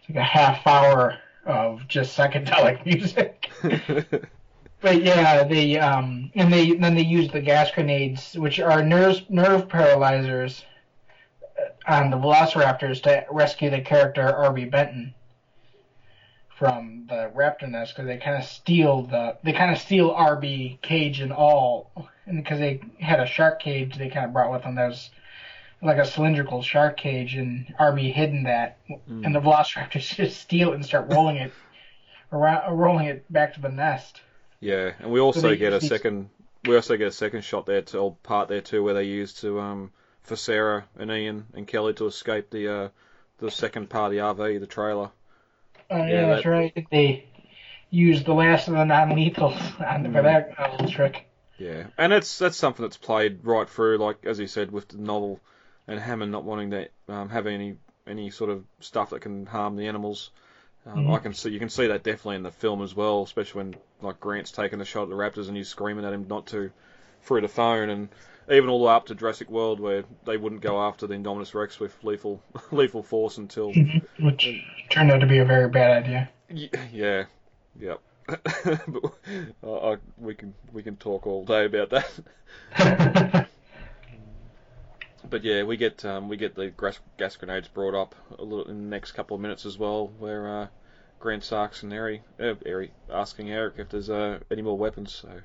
Like 0.10 0.18
a 0.18 0.24
half 0.24 0.68
hour 0.68 1.18
of 1.46 1.88
just 1.88 2.18
psychedelic 2.18 2.86
music. 2.86 3.50
But 4.82 5.04
yeah, 5.04 5.44
they 5.44 5.78
um 5.78 6.32
and 6.36 6.52
they 6.54 6.72
then 6.74 6.96
they 6.96 7.04
use 7.04 7.30
the 7.32 7.42
gas 7.42 7.70
grenades, 7.72 8.36
which 8.36 8.60
are 8.60 8.82
nerve 8.82 9.30
nerve 9.30 9.68
paralyzers, 9.68 10.64
uh, 11.60 11.92
on 11.92 12.12
the 12.12 12.18
Velociraptors 12.18 13.04
to 13.04 13.26
rescue 13.30 13.70
the 13.70 13.82
character 13.82 14.22
Arby 14.22 14.66
Benton 14.66 15.14
from 16.58 17.06
the 17.10 17.32
raptor 17.36 17.70
nest 17.70 17.94
because 17.94 18.08
they 18.08 18.18
kind 18.18 18.38
of 18.38 18.46
steal 18.46 19.04
the 19.04 19.38
they 19.44 19.52
kind 19.52 19.72
of 19.72 19.78
steal 19.78 20.12
Arby 20.12 20.80
cage 20.82 21.20
and 21.20 21.34
all, 21.34 21.92
and 22.26 22.42
because 22.42 22.60
they 22.60 22.80
had 23.02 23.20
a 23.20 23.26
shark 23.26 23.62
cage 23.62 23.98
they 23.98 24.10
kind 24.10 24.26
of 24.26 24.32
brought 24.32 24.52
with 24.52 24.64
them 24.64 24.76
that 24.76 24.88
was 24.88 25.10
like 25.82 25.98
a 25.98 26.06
cylindrical 26.06 26.62
shark 26.62 26.98
cage, 26.98 27.36
and 27.36 27.74
Arby 27.80 28.12
hidden 28.12 28.44
that, 28.44 28.78
and 29.08 29.34
the 29.34 29.40
Velociraptors 29.40 30.16
just 30.16 30.40
steal 30.42 30.72
it 30.72 30.76
and 30.76 30.86
start 30.86 31.12
rolling 31.12 31.38
it 31.38 31.54
around, 32.32 32.78
rolling 32.78 33.06
it 33.08 33.32
back 33.32 33.54
to 33.56 33.62
the 33.62 33.70
nest. 33.70 34.22
Yeah, 34.60 34.92
and 35.00 35.12
we 35.12 35.20
also 35.20 35.42
they 35.42 35.58
get 35.58 35.72
a 35.74 35.78
use 35.78 35.88
second. 35.88 36.30
We 36.66 36.76
also 36.76 36.98
get 36.98 37.08
a 37.08 37.12
second 37.12 37.44
shot 37.46 37.66
there, 37.66 37.82
to, 37.84 37.98
or 38.00 38.16
part 38.24 38.50
there 38.50 38.62
too, 38.62 38.84
where 38.84 38.94
they 38.94 39.06
used 39.06 39.40
to 39.40 39.60
um 39.60 39.92
for 40.24 40.36
Sarah 40.36 40.86
and 40.98 41.10
Ian 41.10 41.46
and 41.54 41.66
Kelly 41.68 41.94
to 41.94 42.08
escape 42.08 42.50
the 42.50 42.68
uh 42.68 42.90
the 43.38 43.50
second 43.50 43.90
part 43.90 44.12
of 44.14 44.38
the 44.38 44.44
RV, 44.44 44.60
the 44.60 44.68
trailer. 44.68 45.12
Oh 45.90 45.98
yeah, 45.98 46.08
Yeah, 46.08 46.28
that's 46.28 46.44
that- 46.44 46.50
right. 46.50 46.88
They 46.92 47.26
used 47.90 48.26
the 48.26 48.34
last 48.34 48.68
of 48.68 48.74
the 48.76 48.84
non-lethals 48.84 49.58
on 49.82 50.12
for 50.12 50.22
that 50.22 50.54
uh, 50.60 50.72
little 50.74 50.90
trick. 50.90 51.26
Yeah, 51.58 51.88
and 51.98 52.12
that's 52.12 52.38
that's 52.38 52.58
something 52.58 52.84
that's 52.84 52.98
played 52.98 53.40
right 53.44 53.68
through, 53.70 53.98
like 53.98 54.26
as 54.26 54.40
you 54.40 54.48
said, 54.48 54.72
with 54.72 54.90
the 54.90 54.98
novel, 54.98 55.40
and 55.90 56.00
Hammond 56.00 56.32
not 56.32 56.44
wanting 56.46 56.72
to 56.72 56.88
um, 57.10 57.30
have 57.30 57.48
any 57.48 57.76
any 58.08 58.30
sort 58.30 58.50
of 58.50 58.64
stuff 58.80 59.10
that 59.10 59.22
can 59.22 59.46
harm 59.46 59.76
the 59.76 59.88
animals. 59.88 60.32
Um, 60.86 61.06
Mhm. 61.06 61.16
I 61.16 61.20
can 61.20 61.34
see 61.34 61.50
you 61.50 61.60
can 61.60 61.70
see 61.70 61.88
that 61.88 62.04
definitely 62.04 62.38
in 62.38 62.44
the 62.44 62.52
film 62.52 62.82
as 62.82 62.96
well, 62.96 63.24
especially 63.24 63.60
when 63.60 63.76
like 64.02 64.20
Grant's 64.20 64.52
taking 64.52 64.80
a 64.82 64.86
shot 64.86 65.04
at 65.04 65.10
the 65.10 65.16
raptors 65.16 65.48
and 65.48 65.58
he's 65.58 65.68
screaming 65.68 66.06
at 66.06 66.14
him 66.14 66.28
not 66.28 66.48
to 66.48 66.72
through 67.24 67.42
the 67.42 67.48
phone, 67.50 67.90
and 67.90 68.10
even 68.50 68.70
all 68.70 68.80
the 68.80 68.86
way 68.86 68.94
up 68.94 69.06
to 69.08 69.16
Jurassic 69.16 69.50
World 69.50 69.80
where 69.80 70.04
they 70.26 70.38
wouldn't 70.38 70.62
go 70.62 70.80
after 70.82 71.06
the 71.06 71.16
Indominus 71.16 71.54
Rex 71.54 71.80
with 71.80 72.02
lethal 72.04 72.42
lethal 72.72 73.04
force 73.04 73.38
until 73.38 73.74
which 74.20 74.48
turned 74.90 75.12
out 75.12 75.20
to 75.20 75.28
be 75.28 75.40
a 75.40 75.46
very 75.46 75.68
bad 75.70 76.04
idea. 76.04 76.30
Y- 76.50 76.70
Yeah, 76.94 77.26
yep. 77.80 78.00
but, 78.28 79.14
uh, 79.64 79.92
I, 79.92 79.98
we 80.18 80.34
can 80.36 80.54
we 80.72 80.82
can 80.84 80.96
talk 80.96 81.28
all 81.28 81.44
day 81.46 81.66
about 81.66 81.90
that. 81.90 83.46
But 85.28 85.44
yeah, 85.44 85.64
we 85.64 85.78
get 85.78 86.06
um, 86.06 86.30
we 86.30 86.38
get 86.38 86.56
the 86.56 86.70
gas, 86.70 87.00
gas 87.18 87.36
grenades 87.36 87.68
brought 87.68 87.94
up 87.94 88.16
a 88.38 88.44
little 88.44 88.70
in 88.70 88.78
the 88.84 88.90
next 88.90 89.14
couple 89.14 89.36
of 89.36 89.42
minutes 89.42 89.66
as 89.66 89.78
well, 89.78 90.08
where 90.20 90.48
uh, 90.48 90.68
Grant 91.20 91.44
Sarks 91.44 91.84
and 91.84 91.92
Eri, 91.92 92.22
uh, 92.40 92.56
Eri 92.66 92.92
asking 93.12 93.52
Eric 93.52 93.76
if 93.78 93.90
there's 93.90 94.10
uh, 94.10 94.40
any 94.50 94.62
more 94.62 94.78
weapons. 94.78 95.14
So 95.14 95.42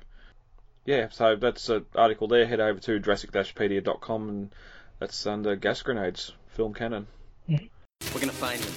yeah, 0.85 1.09
so 1.09 1.35
that's 1.35 1.67
an 1.69 1.85
article 1.95 2.27
there. 2.27 2.45
Head 2.45 2.59
over 2.59 2.79
to 2.79 2.99
Jurassic-pedia.com 2.99 4.29
and 4.29 4.55
that's 4.99 5.25
under 5.25 5.55
gas 5.55 5.81
grenades 5.81 6.33
film 6.49 6.73
canon. 6.73 7.07
We're 7.49 8.21
gonna 8.21 8.31
find 8.31 8.59
them. 8.59 8.73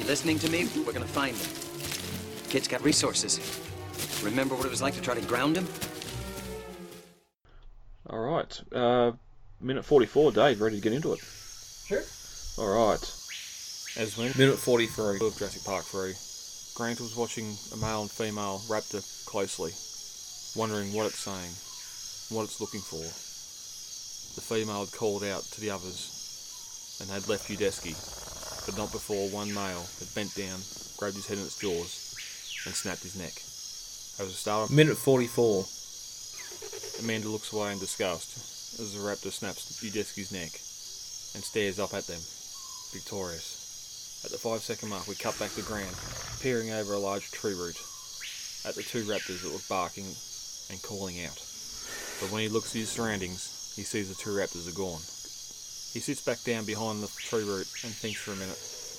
You 0.00 0.06
listening 0.06 0.38
to 0.40 0.50
me? 0.50 0.68
We're 0.84 0.92
gonna 0.92 1.06
find 1.06 1.36
them. 1.36 2.48
Kid's 2.48 2.66
got 2.66 2.82
resources. 2.82 3.38
Remember 4.24 4.54
what 4.54 4.66
it 4.66 4.70
was 4.70 4.82
like 4.82 4.94
to 4.94 5.00
try 5.00 5.14
to 5.14 5.20
ground 5.20 5.56
him? 5.56 5.68
All 8.10 8.20
right, 8.20 8.60
uh, 8.72 9.12
minute 9.60 9.84
44, 9.84 10.32
Dave, 10.32 10.60
ready 10.60 10.76
to 10.76 10.82
get 10.82 10.92
into 10.92 11.12
it? 11.12 11.20
Sure. 11.86 12.02
All 12.58 12.90
right. 12.90 13.02
As 13.96 14.16
when 14.16 14.32
minute 14.38 14.58
43 14.58 15.16
of 15.26 15.36
Jurassic 15.36 15.64
Park 15.64 15.84
3, 15.84 16.14
Grant 16.74 17.00
was 17.00 17.16
watching 17.16 17.56
a 17.74 17.76
male 17.76 18.02
and 18.02 18.10
female 18.10 18.60
raptor 18.68 19.02
closely, 19.26 19.72
wondering 20.54 20.92
what 20.92 21.06
it's 21.06 21.18
saying, 21.18 21.50
what 22.30 22.44
it's 22.44 22.60
looking 22.60 22.80
for. 22.80 23.02
The 24.36 24.46
female 24.46 24.84
had 24.86 24.94
called 24.94 25.24
out 25.24 25.42
to 25.42 25.60
the 25.60 25.70
others 25.70 26.98
and 27.00 27.10
had 27.10 27.28
left 27.28 27.48
Udesky, 27.48 27.98
but 28.66 28.78
not 28.78 28.92
before 28.92 29.28
one 29.30 29.52
male 29.52 29.86
had 29.98 30.14
bent 30.14 30.34
down, 30.36 30.60
grabbed 30.96 31.16
his 31.16 31.26
head 31.26 31.38
in 31.38 31.44
its 31.44 31.58
jaws, 31.58 32.14
and 32.66 32.74
snapped 32.74 33.02
his 33.02 33.18
neck. 33.18 33.34
As 34.22 34.30
a 34.30 34.36
starter, 34.36 34.72
Minute 34.72 34.98
44. 34.98 35.66
Amanda 37.02 37.28
looks 37.28 37.52
away 37.52 37.72
in 37.72 37.78
disgust 37.78 38.57
as 38.76 38.92
the 38.92 39.00
raptor 39.00 39.32
snaps 39.32 39.80
Udesky's 39.80 40.32
neck 40.32 40.52
and 41.34 41.44
stares 41.44 41.78
up 41.78 41.94
at 41.94 42.06
them, 42.06 42.20
victorious. 42.92 44.22
At 44.24 44.30
the 44.30 44.38
five 44.38 44.60
second 44.60 44.90
mark, 44.90 45.06
we 45.06 45.14
cut 45.14 45.38
back 45.38 45.54
to 45.54 45.62
Grant, 45.62 45.94
peering 46.42 46.70
over 46.70 46.94
a 46.94 46.98
large 46.98 47.30
tree 47.30 47.54
root 47.54 47.78
at 48.66 48.74
the 48.74 48.82
two 48.82 49.04
raptors 49.04 49.42
that 49.42 49.52
were 49.52 49.68
barking 49.68 50.10
and 50.70 50.82
calling 50.82 51.24
out. 51.24 51.38
But 52.20 52.30
when 52.30 52.42
he 52.42 52.48
looks 52.48 52.74
at 52.74 52.80
his 52.82 52.90
surroundings, 52.90 53.72
he 53.76 53.82
sees 53.82 54.08
the 54.08 54.18
two 54.18 54.30
raptors 54.30 54.68
are 54.68 54.76
gone. 54.76 55.00
He 55.94 56.00
sits 56.00 56.20
back 56.20 56.42
down 56.42 56.64
behind 56.64 57.02
the 57.02 57.08
tree 57.16 57.44
root 57.44 57.68
and 57.84 57.94
thinks 57.94 58.20
for 58.20 58.32
a 58.32 58.36
minute 58.36 58.58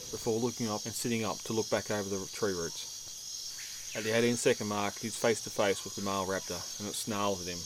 before 0.09 0.39
looking 0.39 0.69
up 0.69 0.85
and 0.85 0.93
sitting 0.93 1.23
up 1.23 1.37
to 1.43 1.53
look 1.53 1.69
back 1.69 1.91
over 1.91 2.09
the 2.09 2.25
tree 2.33 2.53
roots. 2.53 3.93
At 3.95 4.03
the 4.03 4.15
18 4.15 4.37
second 4.37 4.67
mark, 4.67 4.97
he's 4.99 5.15
face 5.15 5.41
to 5.41 5.49
face 5.49 5.83
with 5.83 5.95
the 5.95 6.01
male 6.01 6.25
raptor 6.25 6.57
and 6.79 6.87
it 6.87 6.95
snarls 6.95 7.45
at 7.45 7.53
him. 7.53 7.59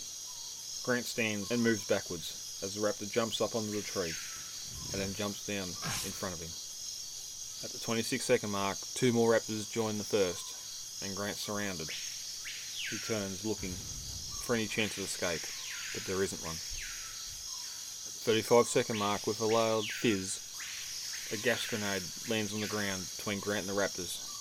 Grant 0.84 1.06
stands 1.06 1.50
and 1.50 1.64
moves 1.64 1.88
backwards 1.88 2.60
as 2.62 2.76
the 2.76 2.82
raptor 2.82 3.10
jumps 3.10 3.40
up 3.40 3.56
onto 3.56 3.72
the 3.72 3.82
tree 3.82 4.12
and 4.92 5.02
then 5.02 5.14
jumps 5.16 5.48
down 5.48 5.64
in 6.04 6.12
front 6.12 6.36
of 6.36 6.42
him. 6.42 6.52
At 7.64 7.72
the 7.72 7.80
26 7.80 8.24
second 8.24 8.52
mark, 8.52 8.78
two 8.94 9.14
more 9.14 9.32
raptors 9.32 9.72
join 9.72 9.98
the 9.98 10.04
first 10.04 11.04
and 11.04 11.16
Grant's 11.16 11.42
surrounded. 11.42 11.88
He 11.88 12.98
turns 13.08 13.46
looking 13.46 13.72
for 13.72 14.56
any 14.56 14.68
chance 14.68 14.98
of 14.98 15.06
escape, 15.06 15.42
but 15.94 16.04
there 16.04 16.22
isn't 16.22 16.44
one. 16.44 16.56
At 16.56 18.20
the 18.20 18.44
35 18.44 18.68
second 18.68 19.00
mark, 19.00 19.26
with 19.26 19.40
a 19.40 19.46
loud 19.46 19.86
fizz, 19.86 21.32
a 21.32 21.38
gas 21.38 21.66
grenade 21.68 22.04
lands 22.30 22.54
on 22.54 22.60
the 22.60 22.68
ground 22.68 23.08
between 23.18 23.40
Grant 23.40 23.68
and 23.68 23.76
the 23.76 23.82
raptors. 23.82 24.33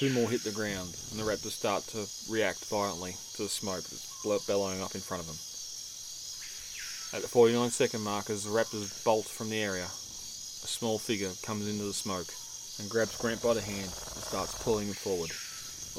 Two 0.00 0.08
more 0.14 0.30
hit 0.30 0.42
the 0.44 0.50
ground, 0.50 0.96
and 1.10 1.20
the 1.20 1.28
raptors 1.28 1.52
start 1.52 1.84
to 1.88 2.08
react 2.32 2.64
violently 2.64 3.16
to 3.36 3.42
the 3.42 3.50
smoke 3.50 3.84
that's 3.84 4.46
bellowing 4.46 4.80
up 4.80 4.94
in 4.94 5.02
front 5.02 5.20
of 5.20 5.26
them. 5.28 5.36
At 7.12 7.20
the 7.20 7.28
49 7.28 7.68
second 7.68 8.00
mark, 8.00 8.30
as 8.30 8.44
the 8.44 8.50
raptors 8.50 9.04
bolt 9.04 9.26
from 9.26 9.50
the 9.50 9.62
area, 9.62 9.84
a 9.84 10.68
small 10.72 10.98
figure 10.98 11.28
comes 11.42 11.68
into 11.68 11.84
the 11.84 11.92
smoke 11.92 12.32
and 12.80 12.88
grabs 12.88 13.18
Grant 13.18 13.42
by 13.42 13.52
the 13.52 13.60
hand 13.60 13.92
and 13.92 14.24
starts 14.24 14.56
pulling 14.64 14.88
him 14.88 14.94
forward, 14.94 15.32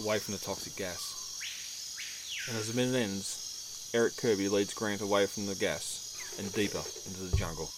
away 0.03 0.17
from 0.17 0.33
the 0.33 0.41
toxic 0.41 0.75
gas. 0.75 2.49
And 2.49 2.57
as 2.57 2.73
the 2.73 2.73
minute 2.73 2.97
ends, 2.97 3.91
Eric 3.93 4.17
Kirby 4.17 4.49
leads 4.49 4.73
Grant 4.73 5.01
away 5.01 5.27
from 5.27 5.45
the 5.45 5.53
gas 5.53 6.17
and 6.39 6.51
deeper 6.53 6.81
into 7.05 7.21
the 7.21 7.37
jungle. 7.37 7.69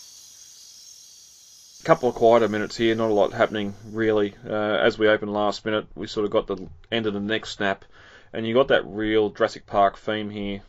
Couple 1.84 2.08
of 2.08 2.16
quieter 2.16 2.48
minutes 2.48 2.78
here, 2.78 2.96
not 2.96 3.10
a 3.10 3.14
lot 3.14 3.34
happening 3.34 3.74
really. 3.92 4.36
Uh, 4.48 4.54
as 4.54 4.98
we 4.98 5.10
opened 5.10 5.34
last 5.34 5.66
minute, 5.66 5.86
we 5.96 6.08
sort 6.08 6.24
of 6.24 6.32
got 6.32 6.48
the 6.48 6.70
end 6.90 7.08
of 7.08 7.14
the 7.14 7.20
next 7.20 7.58
snap, 7.58 7.84
and 8.32 8.48
you 8.48 8.54
got 8.54 8.70
that 8.70 8.86
real 8.86 9.30
Jurassic 9.30 9.66
Park 9.66 9.98
theme 9.98 10.30
here. 10.30 10.62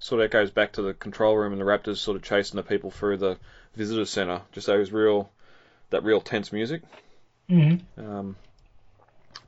Sort 0.00 0.22
of 0.22 0.30
goes 0.32 0.50
back 0.50 0.72
to 0.72 0.82
the 0.82 0.92
control 0.92 1.36
room 1.36 1.52
and 1.52 1.60
the 1.60 1.64
Raptors 1.64 1.98
sort 1.98 2.16
of 2.16 2.24
chasing 2.24 2.56
the 2.56 2.64
people 2.64 2.90
through 2.90 3.18
the 3.18 3.38
visitor 3.76 4.04
center. 4.04 4.42
Just 4.50 4.66
those 4.66 4.90
real, 4.90 5.30
that 5.90 6.02
real 6.02 6.20
tense 6.20 6.52
music. 6.52 6.82
hmm 7.48 7.76
Um, 7.96 8.34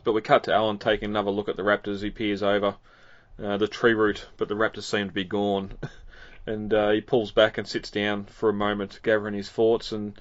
but 0.04 0.12
we 0.12 0.20
cut 0.20 0.44
to 0.44 0.54
Alan 0.54 0.78
taking 0.78 1.10
another 1.10 1.32
look 1.32 1.48
at 1.48 1.56
the 1.56 1.64
Raptors. 1.64 2.00
He 2.00 2.10
peers 2.10 2.44
over 2.44 2.76
uh, 3.42 3.56
the 3.56 3.66
tree 3.66 3.94
root, 3.94 4.24
but 4.36 4.46
the 4.46 4.54
Raptors 4.54 4.84
seem 4.84 5.08
to 5.08 5.12
be 5.12 5.24
gone. 5.24 5.72
and 6.46 6.72
uh, 6.72 6.90
he 6.90 7.00
pulls 7.00 7.32
back 7.32 7.58
and 7.58 7.66
sits 7.66 7.90
down 7.90 8.24
for 8.24 8.48
a 8.48 8.54
moment, 8.54 9.00
gathering 9.02 9.34
his 9.34 9.50
thoughts, 9.50 9.90
and 9.90 10.18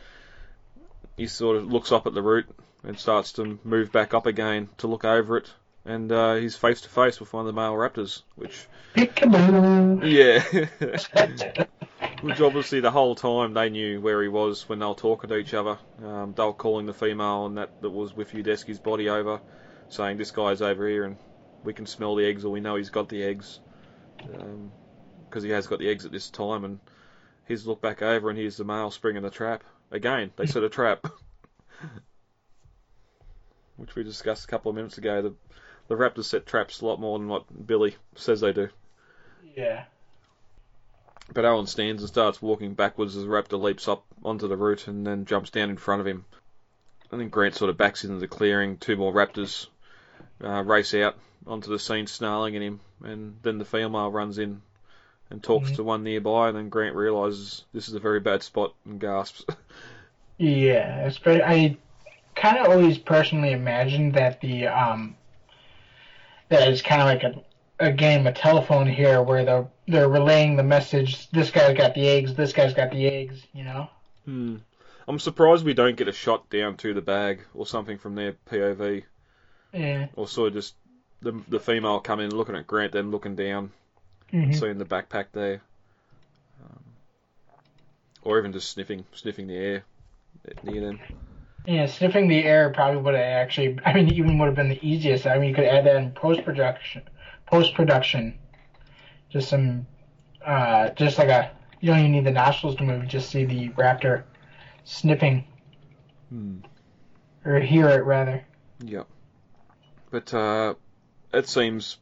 he 1.18 1.28
sort 1.28 1.58
of 1.58 1.72
looks 1.72 1.92
up 1.92 2.08
at 2.08 2.14
the 2.14 2.22
root 2.22 2.46
and 2.84 2.98
starts 2.98 3.34
to 3.34 3.60
move 3.64 3.92
back 3.92 4.14
up 4.14 4.28
again 4.28 4.70
to 4.78 4.88
look 4.88 5.04
over 5.04 5.38
it. 5.38 5.52
And 5.84 6.12
uh, 6.12 6.36
he's 6.36 6.56
face 6.56 6.82
to 6.82 6.90
face 6.90 7.20
with 7.20 7.34
one 7.34 7.48
of 7.48 7.54
the 7.54 7.60
male 7.60 7.74
Raptors, 7.74 8.22
which, 8.36 8.68
yeah. 8.96 10.44
Which 12.22 12.42
obviously 12.42 12.80
the 12.80 12.92
whole 12.92 13.16
time 13.16 13.54
they 13.54 13.70
knew 13.70 14.02
where 14.02 14.22
he 14.22 14.28
was 14.28 14.68
when 14.68 14.80
they 14.80 14.86
were 14.86 14.96
talking 14.96 15.30
to 15.30 15.38
each 15.38 15.54
other. 15.54 15.78
Um, 16.04 16.34
they 16.36 16.44
were 16.44 16.54
calling 16.54 16.88
the 16.88 16.94
female 16.94 17.46
and 17.46 17.58
that, 17.58 17.82
that 17.82 17.90
was 17.90 18.16
with 18.16 18.32
Udesky's 18.32 18.80
body 18.80 19.10
over, 19.10 19.40
saying 19.90 20.18
this 20.18 20.32
guy's 20.32 20.62
over 20.62 20.88
here 20.88 21.04
and 21.04 21.18
we 21.64 21.74
can 21.74 21.86
smell 21.86 22.16
the 22.16 22.26
eggs 22.26 22.44
or 22.44 22.52
we 22.52 22.60
know 22.60 22.76
he's 22.76 22.90
got 22.90 23.08
the 23.08 23.24
eggs. 23.24 23.60
Because 24.18 25.44
he 25.44 25.52
has 25.52 25.68
got 25.68 25.80
the 25.80 25.90
eggs 25.90 26.06
at 26.06 26.12
this 26.12 26.30
time 26.30 26.64
and 26.64 26.80
he's 27.48 27.68
looked 27.68 27.82
back 27.82 28.02
over 28.02 28.30
and 28.30 28.38
here's 28.38 28.58
the 28.58 28.66
male 28.66 28.92
springing 28.92 29.24
the 29.24 29.30
trap. 29.30 29.64
Again, 29.91 30.32
they 30.36 30.45
set 30.45 30.63
a 30.63 30.69
trap. 30.69 31.08
Which 33.78 33.95
we 33.95 34.04
discussed 34.04 34.45
a 34.45 34.47
couple 34.47 34.69
of 34.69 34.76
minutes 34.76 34.97
ago. 34.97 35.21
The, 35.21 35.34
the 35.88 35.95
Raptors 35.95 36.26
set 36.26 36.45
traps 36.45 36.82
a 36.82 36.86
lot 36.86 37.00
more 37.00 37.17
than 37.17 37.28
what 37.28 37.67
Billy 37.67 37.95
says 38.15 38.41
they 38.41 38.52
do. 38.54 38.69
Yeah. 39.56 39.86
But 41.34 41.45
Alan 41.45 41.67
stands 41.67 42.02
and 42.02 42.10
starts 42.10 42.41
walking 42.41 42.73
backwards 42.73 43.15
as 43.17 43.23
the 43.23 43.30
raptor 43.30 43.62
leaps 43.62 43.88
up 43.88 44.06
onto 44.23 44.47
the 44.47 44.56
root 44.56 44.88
and 44.88 45.06
then 45.06 45.26
jumps 45.26 45.50
down 45.50 45.69
in 45.69 45.78
front 45.78 46.00
of 46.00 46.08
him. 46.08 46.26
And 47.12 47.19
then 47.19 47.30
Grant 47.30 47.56
sort 47.56 47.69
of 47.69 47.78
backs 47.78 48.04
into 48.04 48.17
the 48.17 48.28
clearing. 48.28 48.78
Two 48.78 48.95
more 48.95 49.13
raptors 49.13 49.67
uh, 50.43 50.63
race 50.63 50.93
out 50.93 51.17
onto 51.45 51.69
the 51.69 51.80
scene, 51.80 52.08
snarling 52.08 52.56
at 52.56 52.62
him. 52.62 52.80
And 53.04 53.38
then 53.41 53.58
the 53.58 53.65
female 53.65 54.12
runs 54.12 54.38
in 54.38 54.62
and 55.30 55.44
talks 55.44 55.72
Mhm. 55.72 55.76
to 55.78 55.84
one 55.84 56.04
nearby. 56.04 56.50
And 56.50 56.58
then 56.58 56.70
Grant 56.70 56.96
realizes 56.96 57.66
this 57.74 57.88
is 57.88 57.94
a 57.96 58.00
very 58.00 58.20
bad 58.20 58.44
spot 58.44 58.74
and 58.86 59.00
gasps. 59.00 59.46
Yeah, 60.38 61.08
espe- 61.08 61.42
I 61.44 61.78
kind 62.36 62.58
of 62.60 62.68
always 62.70 62.98
personally 63.00 63.52
imagined 63.52 64.13
that 64.13 64.40
the 64.42 64.68
um 64.68 65.16
that 66.50 66.68
it's 66.68 66.82
kind 66.82 67.02
of 67.02 67.08
like 67.08 67.24
a 67.24 67.44
a 67.80 67.92
game 67.92 68.26
of 68.26 68.34
telephone 68.36 68.88
here 68.88 69.22
where 69.22 69.46
they're 69.46 69.68
they're 69.88 70.10
relaying 70.10 70.56
the 70.56 70.63
message. 70.63 71.30
This 71.32 71.52
guy's 71.52 71.78
got 71.78 71.94
the 71.96 72.08
eggs. 72.08 72.34
This 72.36 72.54
guy's 72.54 72.74
got 72.74 72.92
the 72.92 73.08
eggs. 73.08 73.46
You 73.54 73.63
know. 73.63 73.90
hmm. 74.26 74.56
I'm 75.10 75.20
surprised 75.20 75.63
we 75.63 75.74
don't 75.74 75.96
get 75.96 76.10
a 76.10 76.12
shot 76.13 76.50
down 76.50 76.76
to 76.78 76.94
the 76.94 77.02
bag 77.02 77.40
or 77.54 77.66
something 77.66 77.98
from 77.98 78.16
their 78.16 78.34
POV. 78.52 79.04
Yeah. 79.74 80.08
Or 80.16 80.28
sort 80.28 80.50
of 80.50 80.54
just 80.56 80.76
the, 81.22 81.32
the 81.48 81.60
female 81.62 82.02
coming 82.02 82.26
in 82.30 82.36
looking 82.36 82.56
at 82.58 82.68
Grant, 82.68 82.92
then 82.92 83.10
looking 83.10 83.36
down. 83.38 83.72
Hmm 84.32 84.52
seeing 84.52 84.78
the 84.78 84.86
backpack 84.86 85.28
there, 85.34 85.62
um, 86.63 86.84
or 88.24 88.38
even 88.40 88.54
just 88.54 88.70
sniffing 88.72 89.06
sniffing 89.13 89.48
the 89.48 89.56
air 89.56 89.84
near 90.63 90.82
them. 90.82 91.00
Yeah, 91.66 91.86
sniffing 91.86 92.28
the 92.28 92.44
air 92.44 92.70
probably 92.72 93.02
would 93.02 93.13
have 93.13 93.24
actually. 93.24 93.80
I 93.86 93.94
mean, 93.94 94.08
even 94.13 94.38
would 94.40 94.46
have 94.48 94.56
been 94.56 94.70
the 94.70 94.86
easiest. 94.86 95.28
I 95.28 95.38
mean, 95.38 95.50
you 95.50 95.56
could 95.56 95.66
add 95.66 95.86
that 95.86 95.96
in 95.98 96.12
post 96.12 96.44
production. 96.46 97.04
Post 97.46 97.76
production, 97.76 98.38
just 99.30 99.50
some, 99.50 99.88
uh, 100.46 100.90
just 100.92 101.18
like 101.18 101.30
a. 101.30 101.52
You 101.82 101.92
don't 101.92 102.00
even 102.00 102.12
need 102.13 102.26
the 102.26 102.32
nostrils 102.32 102.76
to 102.78 102.84
move. 102.84 103.08
Just 103.08 103.30
see 103.30 103.46
the 103.46 103.70
raptor 103.70 104.24
sniffing 104.84 105.46
Hmm. 106.30 106.58
or 107.46 107.60
hear 107.60 107.90
it 107.90 108.04
rather. 108.06 108.46
Yep. 108.84 109.08
But 110.12 110.34
uh, 110.34 110.76
it 111.34 111.48
seems 111.48 111.98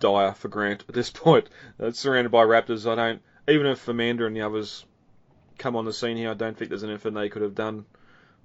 dire 0.00 0.32
for 0.32 0.48
Grant 0.48 0.84
at 0.88 0.94
this 0.94 1.10
point. 1.24 1.48
It's 1.78 2.00
surrounded 2.00 2.30
by 2.30 2.44
raptors. 2.44 2.90
I 2.90 2.96
don't. 2.96 3.22
Even 3.48 3.66
if 3.66 3.86
Amanda 3.88 4.26
and 4.26 4.34
the 4.34 4.42
others 4.42 4.84
come 5.58 5.76
on 5.76 5.84
the 5.84 5.92
scene 5.92 6.16
here, 6.16 6.30
I 6.30 6.34
don't 6.34 6.56
think 6.56 6.70
there's 6.70 6.84
anything 6.84 7.14
they 7.14 7.28
could 7.28 7.42
have 7.42 7.54
done 7.54 7.84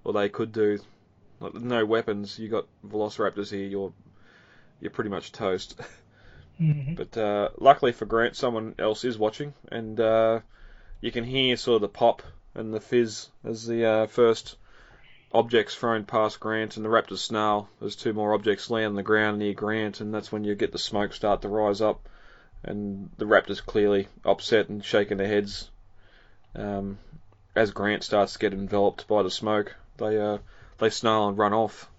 or 0.04 0.14
they 0.14 0.30
could 0.30 0.52
do. 0.52 0.80
Like, 1.40 1.56
no 1.56 1.86
weapons. 1.86 2.40
You 2.40 2.50
got 2.50 2.68
Velociraptors 2.88 3.50
here. 3.50 3.68
You're 3.68 3.94
you're 4.80 4.92
pretty 4.92 5.10
much 5.10 5.32
toast. 5.32 5.80
hmm 6.58 6.94
But 6.94 7.18
uh, 7.18 7.50
luckily 7.58 7.92
for 7.92 8.06
Grant, 8.06 8.36
someone 8.36 8.76
else 8.80 9.04
is 9.04 9.18
watching, 9.18 9.54
and 9.72 10.00
uh, 10.00 10.40
you 11.02 11.12
can 11.12 11.24
hear 11.24 11.58
sort 11.58 11.76
of 11.76 11.82
the 11.82 11.90
pop 11.90 12.22
and 12.54 12.74
the 12.74 12.80
fizz 12.80 13.30
as 13.44 13.66
the 13.68 13.86
uh, 13.86 14.08
first 14.08 14.58
objects 15.36 15.76
thrown 15.76 16.06
past 16.06 16.40
Grant, 16.40 16.78
and 16.78 16.86
the 16.86 16.90
raptors 16.90 17.18
snarl 17.20 17.70
as 17.82 17.96
two 17.96 18.14
more 18.14 18.34
objects 18.34 18.70
land 18.70 18.88
on 18.88 18.96
the 18.96 19.04
ground 19.04 19.40
near 19.40 19.54
Grant, 19.54 20.00
and 20.00 20.14
that's 20.14 20.32
when 20.32 20.44
you 20.46 20.56
get 20.56 20.72
the 20.72 20.78
smoke 20.80 21.14
start 21.14 21.42
to 21.42 21.50
rise 21.50 21.82
up, 21.82 22.08
and 22.64 23.10
the 23.18 23.26
raptors 23.26 23.64
clearly 23.64 24.08
upset 24.24 24.70
and 24.70 24.84
shaking 24.84 25.18
their 25.18 25.28
heads. 25.28 25.70
Um, 26.56 26.98
as 27.54 27.72
Grant 27.72 28.04
starts 28.04 28.34
to 28.34 28.40
get 28.40 28.54
enveloped 28.54 29.08
by 29.08 29.24
the 29.24 29.30
smoke, 29.30 29.76
they 29.98 30.20
uh, 30.20 30.38
they 30.78 30.90
snarl 30.90 31.28
and 31.28 31.38
run 31.38 31.54
off. 31.54 31.90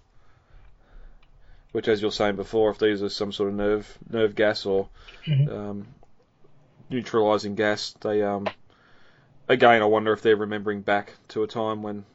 Which, 1.73 1.87
as 1.87 2.01
you're 2.01 2.11
saying 2.11 2.37
before, 2.37 2.71
if 2.71 2.79
these 2.79 3.03
are 3.03 3.09
some 3.09 3.31
sort 3.31 3.49
of 3.49 3.55
nerve 3.55 3.97
nerve 4.09 4.35
gas 4.35 4.65
or 4.65 4.89
Mhm. 5.25 5.51
um, 5.51 5.87
neutralizing 6.89 7.53
gas, 7.55 7.91
they 8.01 8.23
um, 8.23 8.47
again, 9.47 9.81
I 9.81 9.85
wonder 9.85 10.11
if 10.11 10.21
they're 10.23 10.35
remembering 10.35 10.81
back 10.81 11.13
to 11.29 11.43
a 11.43 11.47
time 11.47 11.83
when 11.83 12.05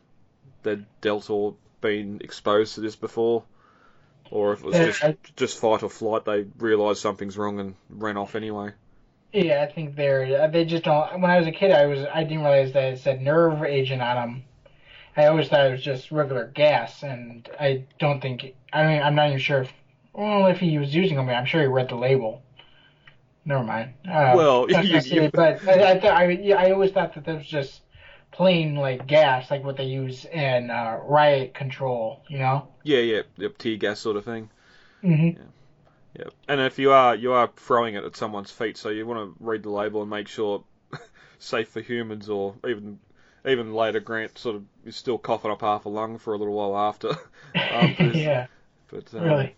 they'd 0.62 0.84
dealt 1.00 1.30
or 1.30 1.54
been 1.80 2.20
exposed 2.22 2.74
to 2.76 2.80
this 2.80 2.96
before, 2.96 3.44
or 4.30 4.52
if 4.52 4.60
it 4.60 4.66
was 4.66 4.76
Yeah, 4.78 4.86
just 4.86 5.04
I- 5.04 5.16
just 5.36 5.58
fight 5.60 5.82
or 5.82 5.90
flight. 5.90 6.24
They 6.24 6.46
realised 6.58 7.00
something's 7.00 7.36
wrong 7.36 7.58
and 7.60 7.74
ran 7.90 8.16
off 8.16 8.34
anyway. 8.34 8.70
Yeah, 9.32 9.62
I 9.68 9.72
think 9.72 9.96
they're 9.96 10.48
they 10.48 10.64
just 10.64 10.84
don't. 10.84 11.20
When 11.20 11.30
I 11.30 11.38
was 11.38 11.46
a 11.46 11.52
kid, 11.52 11.70
I 11.72 11.86
was 11.86 12.00
I 12.12 12.22
didn't 12.24 12.44
realize 12.44 12.72
that 12.72 12.92
it 12.94 12.98
said 12.98 13.22
nerve 13.22 13.62
agent 13.62 14.02
on 14.02 14.16
them. 14.16 14.44
I 15.16 15.26
always 15.26 15.48
thought 15.48 15.66
it 15.66 15.72
was 15.72 15.82
just 15.82 16.10
regular 16.10 16.46
gas, 16.46 17.02
and 17.02 17.48
I 17.58 17.84
don't 17.98 18.20
think 18.20 18.54
I 18.72 18.86
mean 18.86 19.02
I'm 19.02 19.14
not 19.14 19.28
even 19.28 19.38
sure 19.38 19.62
if 19.62 19.72
Well, 20.12 20.46
if 20.46 20.58
he 20.60 20.76
was 20.78 20.94
using 20.94 21.16
them, 21.16 21.28
I'm 21.30 21.46
sure 21.46 21.62
he 21.62 21.66
read 21.66 21.88
the 21.88 21.94
label. 21.96 22.42
Never 23.44 23.64
mind. 23.64 23.94
Uh, 24.06 24.34
Well, 24.36 24.66
you- 24.84 25.00
you- 25.00 25.30
but 25.32 25.66
I, 25.66 25.92
I, 25.92 25.98
th- 25.98 26.04
I, 26.12 26.28
yeah, 26.28 26.56
I 26.56 26.70
always 26.70 26.92
thought 26.92 27.14
that 27.14 27.24
that 27.24 27.38
was 27.38 27.46
just 27.46 27.80
plain 28.32 28.74
like 28.74 29.06
gas, 29.06 29.50
like 29.50 29.64
what 29.64 29.76
they 29.76 29.84
use 29.84 30.24
in 30.24 30.70
uh, 30.70 30.98
riot 31.04 31.54
control. 31.54 32.22
You 32.28 32.38
know. 32.38 32.68
Yeah, 32.82 33.00
yeah, 33.00 33.22
yep, 33.36 33.58
tear 33.58 33.76
gas 33.76 34.00
sort 34.00 34.16
of 34.16 34.24
thing. 34.24 34.50
hmm 35.02 35.30
Yeah, 36.18 36.28
and 36.48 36.60
if 36.60 36.78
you 36.78 36.92
are 36.92 37.14
you 37.14 37.32
are 37.32 37.50
throwing 37.56 37.94
it 37.94 38.04
at 38.04 38.16
someone's 38.16 38.50
feet, 38.50 38.76
so 38.76 38.90
you 38.90 39.06
want 39.06 39.20
to 39.20 39.44
read 39.44 39.62
the 39.62 39.70
label 39.70 40.02
and 40.02 40.10
make 40.10 40.28
sure 40.28 40.64
safe 41.38 41.68
for 41.68 41.80
humans, 41.80 42.28
or 42.28 42.54
even 42.66 42.98
even 43.46 43.72
later 43.74 44.00
Grant 44.00 44.38
sort 44.38 44.56
of 44.56 44.64
is 44.84 44.96
still 44.96 45.18
coughing 45.18 45.50
up 45.50 45.62
half 45.62 45.86
a 45.86 45.88
lung 45.88 46.18
for 46.18 46.34
a 46.34 46.38
little 46.38 46.54
while 46.54 46.76
after. 46.76 47.14
after 47.56 48.12
yeah. 48.12 48.46
But 48.88 49.12
um, 49.14 49.22
Really. 49.24 49.54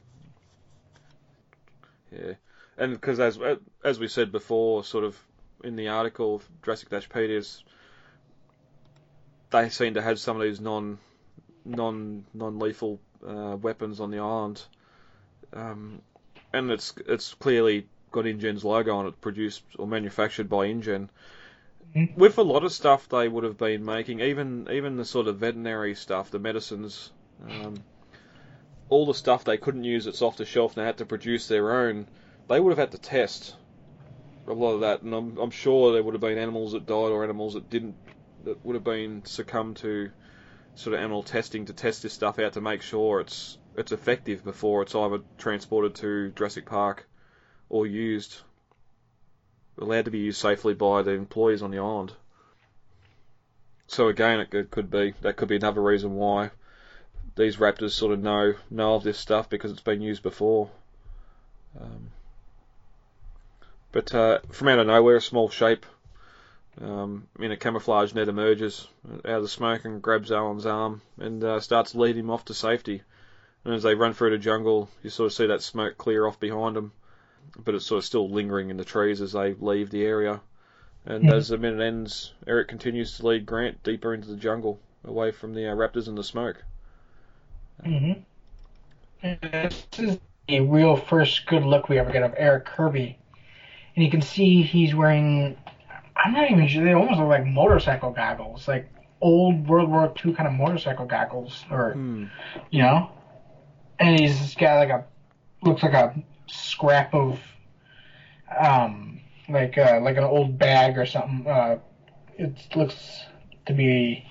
yeah, 2.12 2.34
and 2.78 2.92
because 2.94 3.20
as 3.20 3.38
as 3.82 3.98
we 3.98 4.08
said 4.08 4.32
before, 4.32 4.84
sort 4.84 5.04
of 5.04 5.18
in 5.62 5.76
the 5.76 5.88
article 5.88 6.42
Jurassic 6.62 6.88
Dashpedias, 6.90 7.62
they 9.54 9.68
seem 9.68 9.94
to 9.94 10.02
have 10.02 10.18
some 10.18 10.36
of 10.36 10.42
these 10.42 10.60
non 10.60 10.98
non 11.64 12.24
non 12.34 12.58
lethal 12.58 13.00
uh, 13.26 13.56
weapons 13.60 14.00
on 14.00 14.10
the 14.10 14.18
island, 14.18 14.62
um, 15.52 16.02
and 16.52 16.70
it's 16.70 16.94
it's 17.06 17.34
clearly 17.34 17.86
got 18.10 18.26
InGen's 18.26 18.64
logo 18.64 18.96
on 18.96 19.06
it, 19.06 19.20
produced 19.20 19.62
or 19.78 19.86
manufactured 19.86 20.48
by 20.48 20.66
InGen. 20.66 21.08
Mhm. 21.94 22.16
With 22.16 22.38
a 22.38 22.42
lot 22.42 22.64
of 22.64 22.72
stuff 22.72 23.08
they 23.08 23.28
would 23.28 23.44
have 23.44 23.56
been 23.56 23.84
making, 23.84 24.20
even 24.20 24.68
even 24.70 24.96
the 24.96 25.04
sort 25.04 25.28
of 25.28 25.38
veterinary 25.38 25.94
stuff, 25.94 26.30
the 26.30 26.40
medicines, 26.40 27.12
um, 27.48 27.74
all 28.88 29.06
the 29.06 29.14
stuff 29.14 29.44
they 29.44 29.56
couldn't 29.56 29.84
use 29.84 30.04
that's 30.04 30.22
off 30.22 30.36
the 30.36 30.44
shelf 30.44 30.76
and 30.76 30.82
they 30.82 30.86
had 30.86 30.98
to 30.98 31.06
produce 31.06 31.46
their 31.46 31.72
own, 31.72 32.06
they 32.48 32.58
would 32.58 32.70
have 32.70 32.78
had 32.78 32.92
to 32.92 32.98
test 32.98 33.54
a 34.46 34.52
lot 34.52 34.72
of 34.74 34.80
that, 34.80 35.02
and 35.02 35.14
I'm, 35.14 35.38
I'm 35.38 35.50
sure 35.50 35.92
there 35.92 36.02
would 36.02 36.14
have 36.14 36.20
been 36.20 36.38
animals 36.38 36.72
that 36.72 36.86
died 36.86 37.10
or 37.12 37.24
animals 37.24 37.54
that 37.54 37.70
didn't, 37.70 37.94
that 38.44 38.64
would 38.64 38.74
have 38.74 38.84
been 38.84 39.24
succumbed 39.24 39.76
to 39.78 40.10
sort 40.74 40.94
of 40.94 41.00
animal 41.00 41.22
testing 41.22 41.66
to 41.66 41.72
test 41.72 42.02
this 42.02 42.12
stuff 42.12 42.38
out 42.38 42.54
to 42.54 42.60
make 42.60 42.82
sure 42.82 43.20
it's 43.20 43.58
it's 43.76 43.92
effective 43.92 44.44
before 44.44 44.82
it's 44.82 44.94
either 44.94 45.20
transported 45.38 45.94
to 45.96 46.30
Jurassic 46.30 46.66
Park 46.66 47.06
or 47.68 47.86
used, 47.86 48.36
allowed 49.78 50.04
to 50.04 50.10
be 50.10 50.18
used 50.18 50.40
safely 50.40 50.74
by 50.74 51.02
the 51.02 51.10
employees 51.10 51.62
on 51.62 51.70
the 51.70 51.78
island. 51.78 52.12
So 53.86 54.08
again, 54.08 54.40
it 54.40 54.70
could, 54.70 54.90
be 54.90 55.14
that 55.22 55.36
could 55.36 55.48
be 55.48 55.56
another 55.56 55.82
reason 55.82 56.14
why 56.14 56.50
these 57.36 57.56
raptors 57.56 57.90
sort 57.90 58.12
of 58.12 58.20
know 58.20 58.54
know 58.70 58.94
of 58.94 59.02
this 59.02 59.18
stuff 59.18 59.50
because 59.50 59.72
it's 59.72 59.82
been 59.82 60.00
used 60.00 60.22
before. 60.22 60.70
Um, 61.80 62.10
but 63.92 64.14
uh, 64.14 64.38
from 64.50 64.68
out 64.68 64.78
of 64.78 64.86
nowhere, 64.86 65.16
a 65.16 65.20
small 65.20 65.48
shape 65.48 65.84
um, 66.80 67.26
in 67.38 67.52
a 67.52 67.56
camouflage 67.56 68.14
net 68.14 68.28
emerges 68.28 68.88
out 69.24 69.36
of 69.36 69.42
the 69.42 69.48
smoke 69.48 69.84
and 69.84 70.02
grabs 70.02 70.32
Alan's 70.32 70.66
arm 70.66 71.02
and 71.18 71.42
uh, 71.42 71.60
starts 71.60 71.94
leading 71.94 72.24
him 72.24 72.30
off 72.30 72.46
to 72.46 72.54
safety. 72.54 73.02
And 73.64 73.74
as 73.74 73.82
they 73.82 73.94
run 73.94 74.12
through 74.12 74.30
the 74.30 74.38
jungle, 74.38 74.88
you 75.02 75.10
sort 75.10 75.26
of 75.26 75.32
see 75.32 75.46
that 75.46 75.62
smoke 75.62 75.96
clear 75.96 76.26
off 76.26 76.38
behind 76.38 76.76
them, 76.76 76.92
but 77.56 77.74
it's 77.74 77.86
sort 77.86 77.98
of 77.98 78.04
still 78.04 78.28
lingering 78.28 78.70
in 78.70 78.76
the 78.76 78.84
trees 78.84 79.20
as 79.20 79.32
they 79.32 79.54
leave 79.54 79.90
the 79.90 80.04
area. 80.04 80.40
And 81.06 81.30
as 81.30 81.48
the 81.48 81.58
minute 81.58 81.82
ends, 81.82 82.32
Eric 82.46 82.68
continues 82.68 83.18
to 83.18 83.26
lead 83.26 83.44
Grant 83.46 83.82
deeper 83.82 84.14
into 84.14 84.28
the 84.28 84.36
jungle, 84.36 84.80
away 85.04 85.32
from 85.32 85.54
the 85.54 85.68
uh, 85.68 85.74
raptors 85.74 86.08
and 86.08 86.16
the 86.16 86.24
smoke. 86.24 86.62
hmm 87.82 88.12
This 89.22 89.86
is 89.98 90.18
a 90.48 90.60
real 90.60 90.96
first 90.96 91.46
good 91.46 91.64
look 91.64 91.88
we 91.88 91.98
ever 91.98 92.10
get 92.10 92.22
of 92.22 92.34
Eric 92.36 92.66
Kirby, 92.66 93.18
and 93.94 94.04
you 94.04 94.10
can 94.10 94.22
see 94.22 94.62
he's 94.62 94.94
wearing. 94.94 95.56
I'm 96.24 96.32
not 96.32 96.50
even 96.50 96.66
sure. 96.66 96.82
They 96.82 96.92
almost 96.94 97.18
look 97.20 97.28
like 97.28 97.44
motorcycle 97.44 98.10
goggles, 98.10 98.66
like 98.66 98.88
old 99.20 99.68
World 99.68 99.90
War 99.90 100.12
II 100.24 100.32
kind 100.32 100.46
of 100.46 100.54
motorcycle 100.54 101.04
goggles, 101.06 101.64
or 101.70 101.92
Hmm. 101.92 102.24
you 102.70 102.82
know. 102.82 103.10
And 104.00 104.18
he's 104.18 104.54
got 104.54 104.76
like 104.78 104.88
a 104.88 105.04
looks 105.62 105.82
like 105.82 105.92
a 105.92 106.14
scrap 106.46 107.14
of, 107.14 107.38
um, 108.58 109.20
like 109.48 109.76
uh, 109.78 110.00
like 110.00 110.16
an 110.16 110.24
old 110.24 110.58
bag 110.58 110.96
or 110.98 111.06
something. 111.06 111.46
Uh, 111.46 111.76
it 112.36 112.56
looks 112.74 113.24
to 113.66 113.72
be 113.72 114.26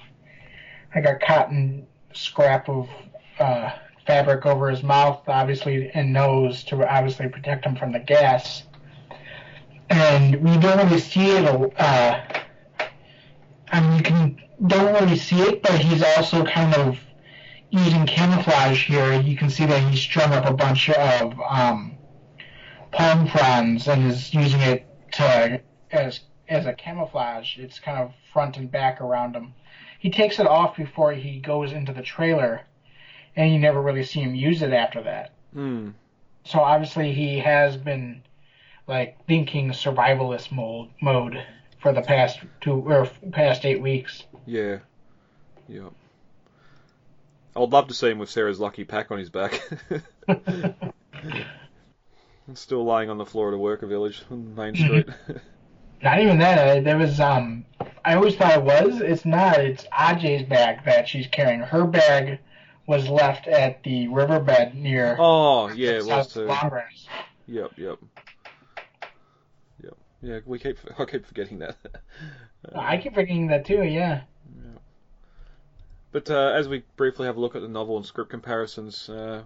like 0.96 1.06
a 1.06 1.16
cotton 1.16 1.86
scrap 2.14 2.70
of 2.70 2.90
uh, 3.40 3.72
fabric 4.06 4.46
over 4.46 4.70
his 4.70 4.84
mouth, 4.84 5.22
obviously, 5.28 5.90
and 5.94 6.12
nose 6.12 6.64
to 6.66 6.88
obviously 6.88 7.28
protect 7.30 7.66
him 7.66 7.76
from 7.76 7.92
the 7.92 8.00
gas. 8.00 8.64
And 9.94 10.44
we 10.44 10.58
don't 10.58 10.80
really 10.80 11.00
see 11.00 11.38
it. 11.38 11.46
Uh, 11.46 12.20
I 13.72 13.80
mean, 13.80 13.98
you 13.98 14.04
can 14.04 14.42
don't 14.66 14.92
really 14.92 15.18
see 15.18 15.40
it, 15.40 15.62
but 15.62 15.80
he's 15.80 16.02
also 16.02 16.44
kind 16.44 16.74
of 16.74 16.98
using 17.70 18.08
camouflage 18.08 18.88
here. 18.88 19.22
You 19.22 19.38
can 19.38 19.52
see 19.52 19.68
that 19.68 19.88
he's 19.92 20.00
strung 20.00 20.34
up 20.34 20.48
a 20.48 20.54
bunch 20.54 20.90
of 20.90 21.40
um, 21.48 21.96
palm 22.92 23.28
fronds 23.28 23.88
and 23.88 24.10
is 24.10 24.34
using 24.34 24.62
it 24.62 24.88
to 25.14 25.62
as 25.92 26.22
as 26.50 26.66
a 26.66 26.74
camouflage. 26.74 27.60
It's 27.60 27.78
kind 27.78 28.00
of 28.00 28.14
front 28.32 28.58
and 28.58 28.72
back 28.72 29.00
around 29.00 29.36
him. 29.36 29.54
He 30.00 30.10
takes 30.10 30.40
it 30.40 30.48
off 30.48 30.76
before 30.76 31.14
he 31.14 31.40
goes 31.40 31.72
into 31.72 31.94
the 31.94 32.02
trailer, 32.02 32.62
and 33.36 33.54
you 33.54 33.60
never 33.60 33.80
really 33.80 34.04
see 34.04 34.22
him 34.22 34.34
use 34.34 34.64
it 34.64 34.74
after 34.74 35.04
that. 35.04 35.34
Hmm. 35.54 35.90
So 36.46 36.62
obviously 36.62 37.14
he 37.14 37.38
has 37.38 37.78
been 37.78 38.24
like 38.88 39.17
thinking 39.28 39.69
survivalist 39.72 40.52
mode 40.52 40.89
mode 41.02 41.43
for 41.82 41.93
the 41.93 42.02
past 42.02 42.39
two 42.62 42.74
or 42.74 43.10
past 43.32 43.65
eight 43.65 43.82
weeks. 43.82 44.24
Yeah. 44.46 44.80
Yep. 45.67 45.93
I 47.56 47.60
would 47.60 47.72
love 47.72 47.88
to 47.89 47.93
see 47.93 48.10
him 48.10 48.19
with 48.19 48.30
Sarah's 48.30 48.60
lucky 48.60 48.84
pack 48.84 49.12
on 49.12 49.19
his 49.19 49.30
back. 49.30 49.62
Still 52.56 52.84
lying 52.84 53.10
on 53.10 53.17
the 53.17 53.26
floor 53.26 53.48
of 53.48 53.54
the 53.54 53.58
worker 53.58 53.88
village 53.88 54.22
on 54.30 54.54
Main 54.56 54.76
Street. 54.76 55.08
Not 56.04 56.19
even 56.19 56.39
that. 56.39 56.84
There 56.84 56.98
was 56.98 57.19
um. 57.22 57.65
I 58.04 58.15
always 58.15 58.36
thought 58.36 58.58
it 58.58 58.63
was. 58.63 59.00
It's 59.00 59.24
not. 59.24 59.60
It's 59.60 59.86
Ajay's 59.98 60.43
bag 60.43 60.84
that 60.84 61.08
she's 61.08 61.28
carrying. 61.28 61.62
Her 61.62 61.86
bag 61.86 62.39
was 62.86 63.08
left 63.08 63.48
at 63.48 63.82
the 63.84 64.10
riverbed 64.10 64.76
near. 64.76 65.15
oh, 65.17 65.69
yeah, 65.69 65.91
it 65.91 66.06
was 66.06 66.34
South 66.34 66.34
too. 66.34 66.82
Yep, 67.48 67.72
yep. 67.78 68.00
Yeah, 70.24 70.39
we 70.45 70.57
keep 70.57 70.80
I 70.99 71.05
keep 71.05 71.26
forgetting 71.26 71.59
that. 71.59 71.76
I 72.76 72.97
keep 72.97 73.13
forgetting 73.13 73.47
that 73.47 73.65
too. 73.65 73.84
Yeah. 73.84 74.21
But 76.13 76.30
uh, 76.30 76.53
as 76.55 76.67
we 76.67 76.84
briefly 76.95 77.26
have 77.26 77.38
a 77.38 77.39
look 77.39 77.55
at 77.55 77.61
the 77.63 77.67
novel 77.67 77.97
and 77.97 78.05
script 78.05 78.30
comparisons, 78.30 79.09
uh, 79.09 79.43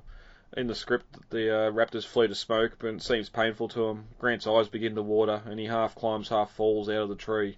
in 0.55 0.67
the 0.67 0.75
script, 0.75 1.05
the 1.29 1.49
uh, 1.49 1.71
raptors 1.71 2.05
flee 2.05 2.27
to 2.27 2.35
smoke, 2.35 2.73
but 2.77 2.87
it 2.89 3.01
seems 3.01 3.29
painful 3.29 3.69
to 3.69 3.85
him. 3.85 4.05
Grant's 4.19 4.45
eyes 4.47 4.67
begin 4.67 4.95
to 4.95 5.01
water, 5.01 5.41
and 5.45 5.59
he 5.59 5.65
half 5.65 5.95
climbs, 5.95 6.27
half 6.27 6.51
falls 6.51 6.89
out 6.89 7.03
of 7.03 7.09
the 7.09 7.15
tree, 7.15 7.57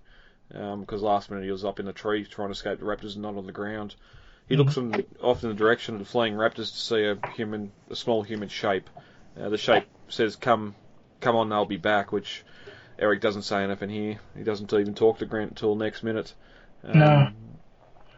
because 0.49 1.01
last 1.01 1.32
minute 1.32 1.43
he 1.43 1.51
was 1.51 1.65
up 1.65 1.80
in 1.80 1.88
the 1.88 1.93
tree 1.93 2.24
trying 2.24 2.49
to 2.49 2.53
escape 2.53 2.80
the 2.80 2.86
raptors 2.86 3.13
and 3.13 3.24
not 3.24 3.36
on 3.36 3.47
the 3.47 3.51
ground. 3.51 3.95
He 4.47 4.55
looks 4.55 4.78
in, 4.78 5.05
off 5.22 5.43
in 5.43 5.49
the 5.49 5.55
direction 5.55 5.95
of 5.95 5.99
the 5.99 6.05
fleeing 6.05 6.36
raptors 6.36 6.72
to 6.72 6.78
see 6.78 7.03
a 7.05 7.17
human, 7.32 7.72
a 7.89 7.95
small 7.95 8.22
human 8.22 8.49
shape. 8.49 8.89
Uh, 9.39 9.49
the 9.49 9.57
shape 9.57 9.86
says, 10.07 10.36
"Come, 10.36 10.76
come 11.20 11.36
on, 11.36 11.49
they'll 11.49 11.65
be 11.65 11.78
back," 11.78 12.11
which 12.11 12.43
Eric 13.00 13.22
doesn't 13.22 13.43
say 13.43 13.64
anything 13.64 13.89
here. 13.89 14.20
He 14.38 14.43
doesn't 14.43 14.72
even 14.74 14.93
talk 14.93 15.20
to 15.20 15.26
Grant 15.26 15.52
until 15.52 15.76
next 15.76 16.04
minute. 16.04 16.34
Um, 16.84 17.00
No. 17.00 17.30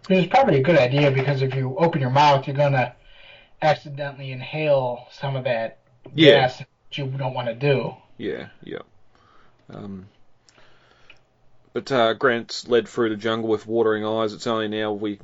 Which 0.07 0.19
is 0.19 0.27
probably 0.27 0.59
a 0.59 0.63
good 0.63 0.77
idea 0.77 1.11
because 1.11 1.41
if 1.43 1.53
you 1.53 1.75
open 1.77 2.01
your 2.01 2.09
mouth, 2.09 2.47
you're 2.47 2.55
gonna 2.55 2.95
accidentally 3.61 4.31
inhale 4.31 5.07
some 5.11 5.35
of 5.35 5.43
that 5.43 5.77
Yeah. 6.15 6.41
gas 6.41 6.57
that 6.57 6.67
you 6.97 7.05
don't 7.05 7.33
want 7.35 7.47
to 7.47 7.53
do. 7.53 7.93
Yeah, 8.17 8.47
yeah. 8.63 8.79
Um, 9.69 10.07
but 11.73 11.91
uh, 11.91 12.13
Grant's 12.13 12.67
led 12.67 12.87
through 12.87 13.09
the 13.09 13.15
jungle 13.15 13.49
with 13.49 13.67
watering 13.67 14.03
eyes. 14.05 14.33
It's 14.33 14.47
only 14.47 14.67
now 14.67 14.91
we 14.93 15.19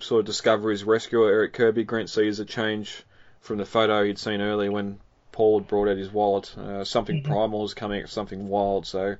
sort 0.00 0.20
of 0.20 0.26
discover 0.26 0.70
his 0.70 0.82
rescuer, 0.84 1.28
Eric 1.30 1.52
Kirby. 1.52 1.84
Grant 1.84 2.10
sees 2.10 2.40
a 2.40 2.44
change 2.44 3.04
from 3.40 3.58
the 3.58 3.66
photo 3.66 4.02
he'd 4.04 4.18
seen 4.18 4.40
earlier 4.40 4.72
when 4.72 4.98
Paul 5.34 5.58
had 5.58 5.66
brought 5.66 5.88
out 5.88 5.96
his 5.96 6.12
wallet. 6.12 6.56
Uh, 6.56 6.84
something 6.84 7.20
Mhm. 7.20 7.24
primal 7.24 7.64
is 7.64 7.74
coming, 7.74 8.06
something 8.06 8.48
wild. 8.48 8.86
So 8.86 9.16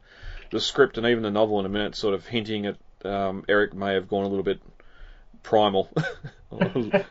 the 0.50 0.60
script 0.60 0.96
and 0.96 1.06
even 1.08 1.24
the 1.24 1.30
novel 1.32 1.58
in 1.58 1.66
a 1.66 1.68
minute 1.68 1.96
sort 1.96 2.14
of 2.14 2.24
hinting 2.24 2.66
at 2.66 2.76
um, 3.04 3.44
Eric 3.48 3.74
may 3.74 3.94
have 3.94 4.06
gone 4.08 4.24
a 4.24 4.28
little 4.28 4.44
bit 4.44 4.60
primal, 5.42 5.90
a 6.52 6.56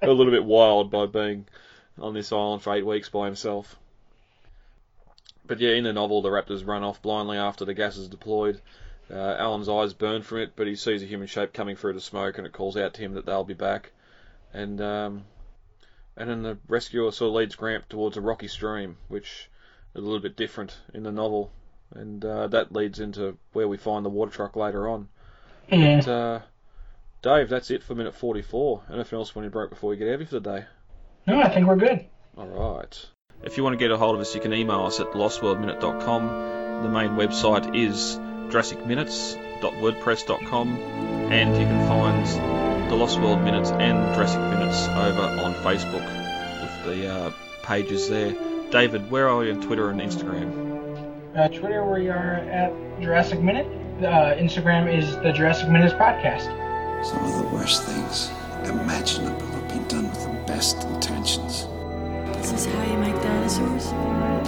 little 0.08 0.32
bit 0.32 0.46
wild 0.46 0.90
by 0.90 1.06
being 1.06 1.46
on 2.00 2.14
this 2.14 2.32
island 2.32 2.62
for 2.62 2.74
eight 2.74 2.86
weeks 2.86 3.10
by 3.10 3.26
himself. 3.26 3.78
But 5.46 5.60
yeah, 5.60 5.72
in 5.72 5.84
the 5.84 5.92
novel, 5.92 6.22
the 6.22 6.30
raptors 6.30 6.66
run 6.66 6.84
off 6.84 7.02
blindly 7.02 7.38
after 7.38 7.66
the 7.66 7.74
gas 7.74 7.98
is 7.98 8.08
deployed. 8.08 8.62
Uh, 9.12 9.36
Alan's 9.38 9.68
eyes 9.68 9.94
burn 9.94 10.22
from 10.22 10.40
it, 10.40 10.54
but 10.56 10.66
he 10.66 10.76
sees 10.76 11.04
a 11.04 11.06
human 11.06 11.28
shape 11.28 11.52
coming 11.52 11.76
through 11.76 11.94
the 11.94 12.00
smoke, 12.02 12.38
and 12.38 12.48
it 12.48 12.54
calls 12.54 12.78
out 12.78 12.94
to 12.94 13.02
him 13.02 13.16
that 13.16 13.26
they'll 13.26 13.44
be 13.44 13.54
back. 13.54 13.92
And 14.54 14.80
um, 14.80 15.26
and 16.18 16.30
then 16.30 16.44
the 16.44 16.58
rescuer 16.68 17.12
sort 17.12 17.30
of 17.30 17.36
leads 17.36 17.56
Grant 17.56 17.90
towards 17.90 18.18
a 18.18 18.22
rocky 18.22 18.48
stream, 18.48 18.98
which 19.08 19.50
is 19.96 20.02
a 20.02 20.06
little 20.06 20.20
bit 20.20 20.36
different 20.36 20.76
in 20.94 21.04
the 21.04 21.12
novel, 21.12 21.52
and 21.96 22.24
uh, 22.24 22.48
that 22.48 22.72
leads 22.72 23.00
into 23.00 23.38
where 23.54 23.68
we 23.68 23.78
find 23.78 24.06
the 24.06 24.10
water 24.10 24.32
truck 24.32 24.56
later 24.56 24.88
on. 24.88 25.08
Yeah. 25.70 25.98
But, 25.98 26.08
uh, 26.08 26.40
Dave, 27.22 27.50
that's 27.50 27.72
it 27.72 27.84
for 27.84 27.96
minute 27.96 28.16
44. 28.16 28.84
Anything 28.92 29.20
else 29.20 29.34
when 29.34 29.46
you 29.46 29.52
broke 29.52 29.70
before 29.70 29.92
we 29.92 29.98
get 29.98 30.08
out 30.10 30.16
of 30.16 30.20
here 30.20 30.28
for 30.28 30.40
the 30.40 30.52
day? 30.60 30.66
No, 31.26 31.42
I 31.42 31.50
think 31.50 31.68
we're 31.68 31.78
good. 31.78 32.06
All 32.38 32.48
right. 32.48 33.06
If 33.44 33.58
you 33.58 33.64
want 33.64 33.74
to 33.74 33.78
get 33.78 33.92
a 33.92 33.98
hold 33.98 34.16
of 34.16 34.22
us, 34.22 34.36
you 34.36 34.42
can 34.42 34.54
email 34.54 34.84
us 34.84 35.00
at 35.00 35.12
lostworldminute.com. 35.12 36.84
The 36.84 36.90
main 36.90 37.12
website 37.12 37.76
is 37.76 38.20
jurassicminutes.wordpress.com, 39.64 40.78
and 41.32 41.58
you 41.58 41.66
can 41.66 41.88
find 41.88 42.90
the 42.92 42.96
Lost 42.96 43.20
World 43.20 43.42
Minutes 43.42 43.72
and 43.72 44.16
Jurassic 44.16 44.42
Minutes 44.42 44.88
over 44.88 45.42
on 45.42 45.54
Facebook 45.56 46.04
with 46.62 46.84
the 46.86 47.08
uh, 47.12 47.32
pages 47.64 48.10
there. 48.10 48.36
David, 48.72 49.10
where 49.10 49.30
are 49.30 49.44
you 49.44 49.54
on 49.54 49.62
Twitter 49.62 49.90
and 49.90 50.02
Instagram? 50.02 50.72
Uh, 51.36 51.48
Twitter, 51.48 51.84
we 51.86 52.10
are 52.10 52.36
at 52.36 52.74
Jurassic 53.02 53.40
Minute. 53.42 53.68
Uh, 54.00 54.36
Instagram 54.36 54.94
is 54.94 55.16
the 55.18 55.32
Jurassic 55.32 55.70
Minutes 55.70 55.94
Podcast. 55.94 56.46
Some 57.06 57.24
of 57.24 57.38
the 57.44 57.56
worst 57.56 57.84
things 57.84 58.30
imaginable 58.66 59.46
have 59.48 59.68
been 59.68 59.88
done 59.88 60.10
with 60.10 60.24
the 60.24 60.30
best 60.48 60.84
intentions. 60.84 61.68
This 62.38 62.52
is 62.54 62.66
how 62.66 62.92
you 62.92 62.98
make 62.98 63.16
dinosaurs? 63.22 63.92
No. 63.92 64.42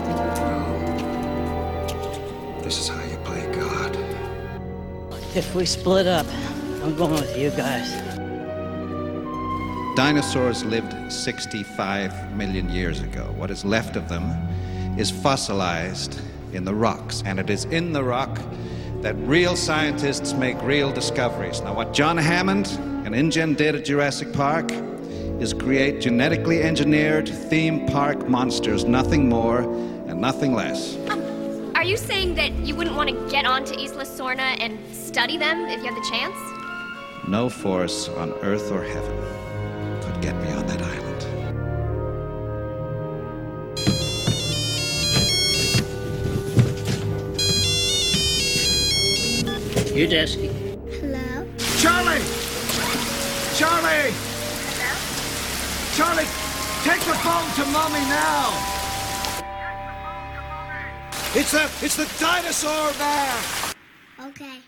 This 2.61 2.77
is 2.79 2.87
how 2.87 2.95
you 2.95 3.01
play 3.01 3.03
God. 3.03 3.04
If 5.35 5.53
we 5.53 5.65
split 5.65 6.07
up, 6.07 6.25
I'm 6.81 6.95
going 6.95 7.11
with 7.11 7.37
you 7.37 7.49
guys. 7.49 7.91
Dinosaurs 9.97 10.63
lived 10.63 11.11
65 11.11 12.37
million 12.37 12.69
years 12.69 13.01
ago. 13.01 13.33
What 13.35 13.51
is 13.51 13.65
left 13.65 13.97
of 13.97 14.07
them 14.07 14.23
is 14.97 15.11
fossilized 15.11 16.21
in 16.53 16.63
the 16.63 16.73
rocks, 16.73 17.21
and 17.25 17.37
it 17.37 17.49
is 17.49 17.65
in 17.65 17.91
the 17.91 18.01
rock 18.01 18.39
that 19.01 19.13
real 19.27 19.57
scientists 19.57 20.31
make 20.31 20.55
real 20.61 20.93
discoveries. 20.93 21.59
Now, 21.59 21.73
what 21.73 21.91
John 21.91 22.15
Hammond 22.15 22.67
and 23.05 23.13
InGen 23.13 23.55
did 23.55 23.75
at 23.75 23.83
Jurassic 23.83 24.31
Park 24.31 24.71
is 25.41 25.53
create 25.53 25.99
genetically 25.99 26.63
engineered 26.63 27.27
theme 27.27 27.85
park 27.87 28.29
monsters, 28.29 28.85
nothing 28.85 29.27
more 29.27 29.59
and 29.59 30.21
nothing 30.21 30.53
less. 30.53 30.95
Are 31.85 31.87
you 31.87 31.97
saying 31.97 32.33
that 32.33 32.51
you 32.65 32.75
wouldn't 32.75 32.95
want 32.95 33.11
to 33.11 33.29
get 33.29 33.45
onto 33.45 33.75
Isla 33.75 34.05
Sorna 34.05 34.57
and 34.59 34.79
study 34.91 35.37
them 35.37 35.67
if 35.67 35.83
you 35.83 35.93
had 35.93 35.95
the 35.95 36.09
chance? 36.09 36.35
No 37.27 37.47
force 37.47 38.09
on 38.09 38.31
earth 38.41 38.71
or 38.71 38.81
heaven 38.81 39.15
could 40.01 40.19
get 40.19 40.35
me 40.41 40.51
on 40.53 40.65
that 40.65 40.81
island. 40.81 41.21
Udesky. 49.93 50.49
Hello? 50.89 51.45
Charlie! 51.77 52.25
Charlie! 53.59 54.11
Hello? 54.73 54.91
Charlie, 55.93 56.29
take 56.81 57.01
the 57.05 57.13
phone 57.21 57.47
to 57.63 57.71
mommy 57.71 57.99
now! 58.09 58.74
It's 61.37 61.51
the 61.51 61.69
it's 61.83 61.97
the 61.97 62.09
dinosaur 62.17 62.93
man! 62.97 63.43
Okay. 64.29 64.59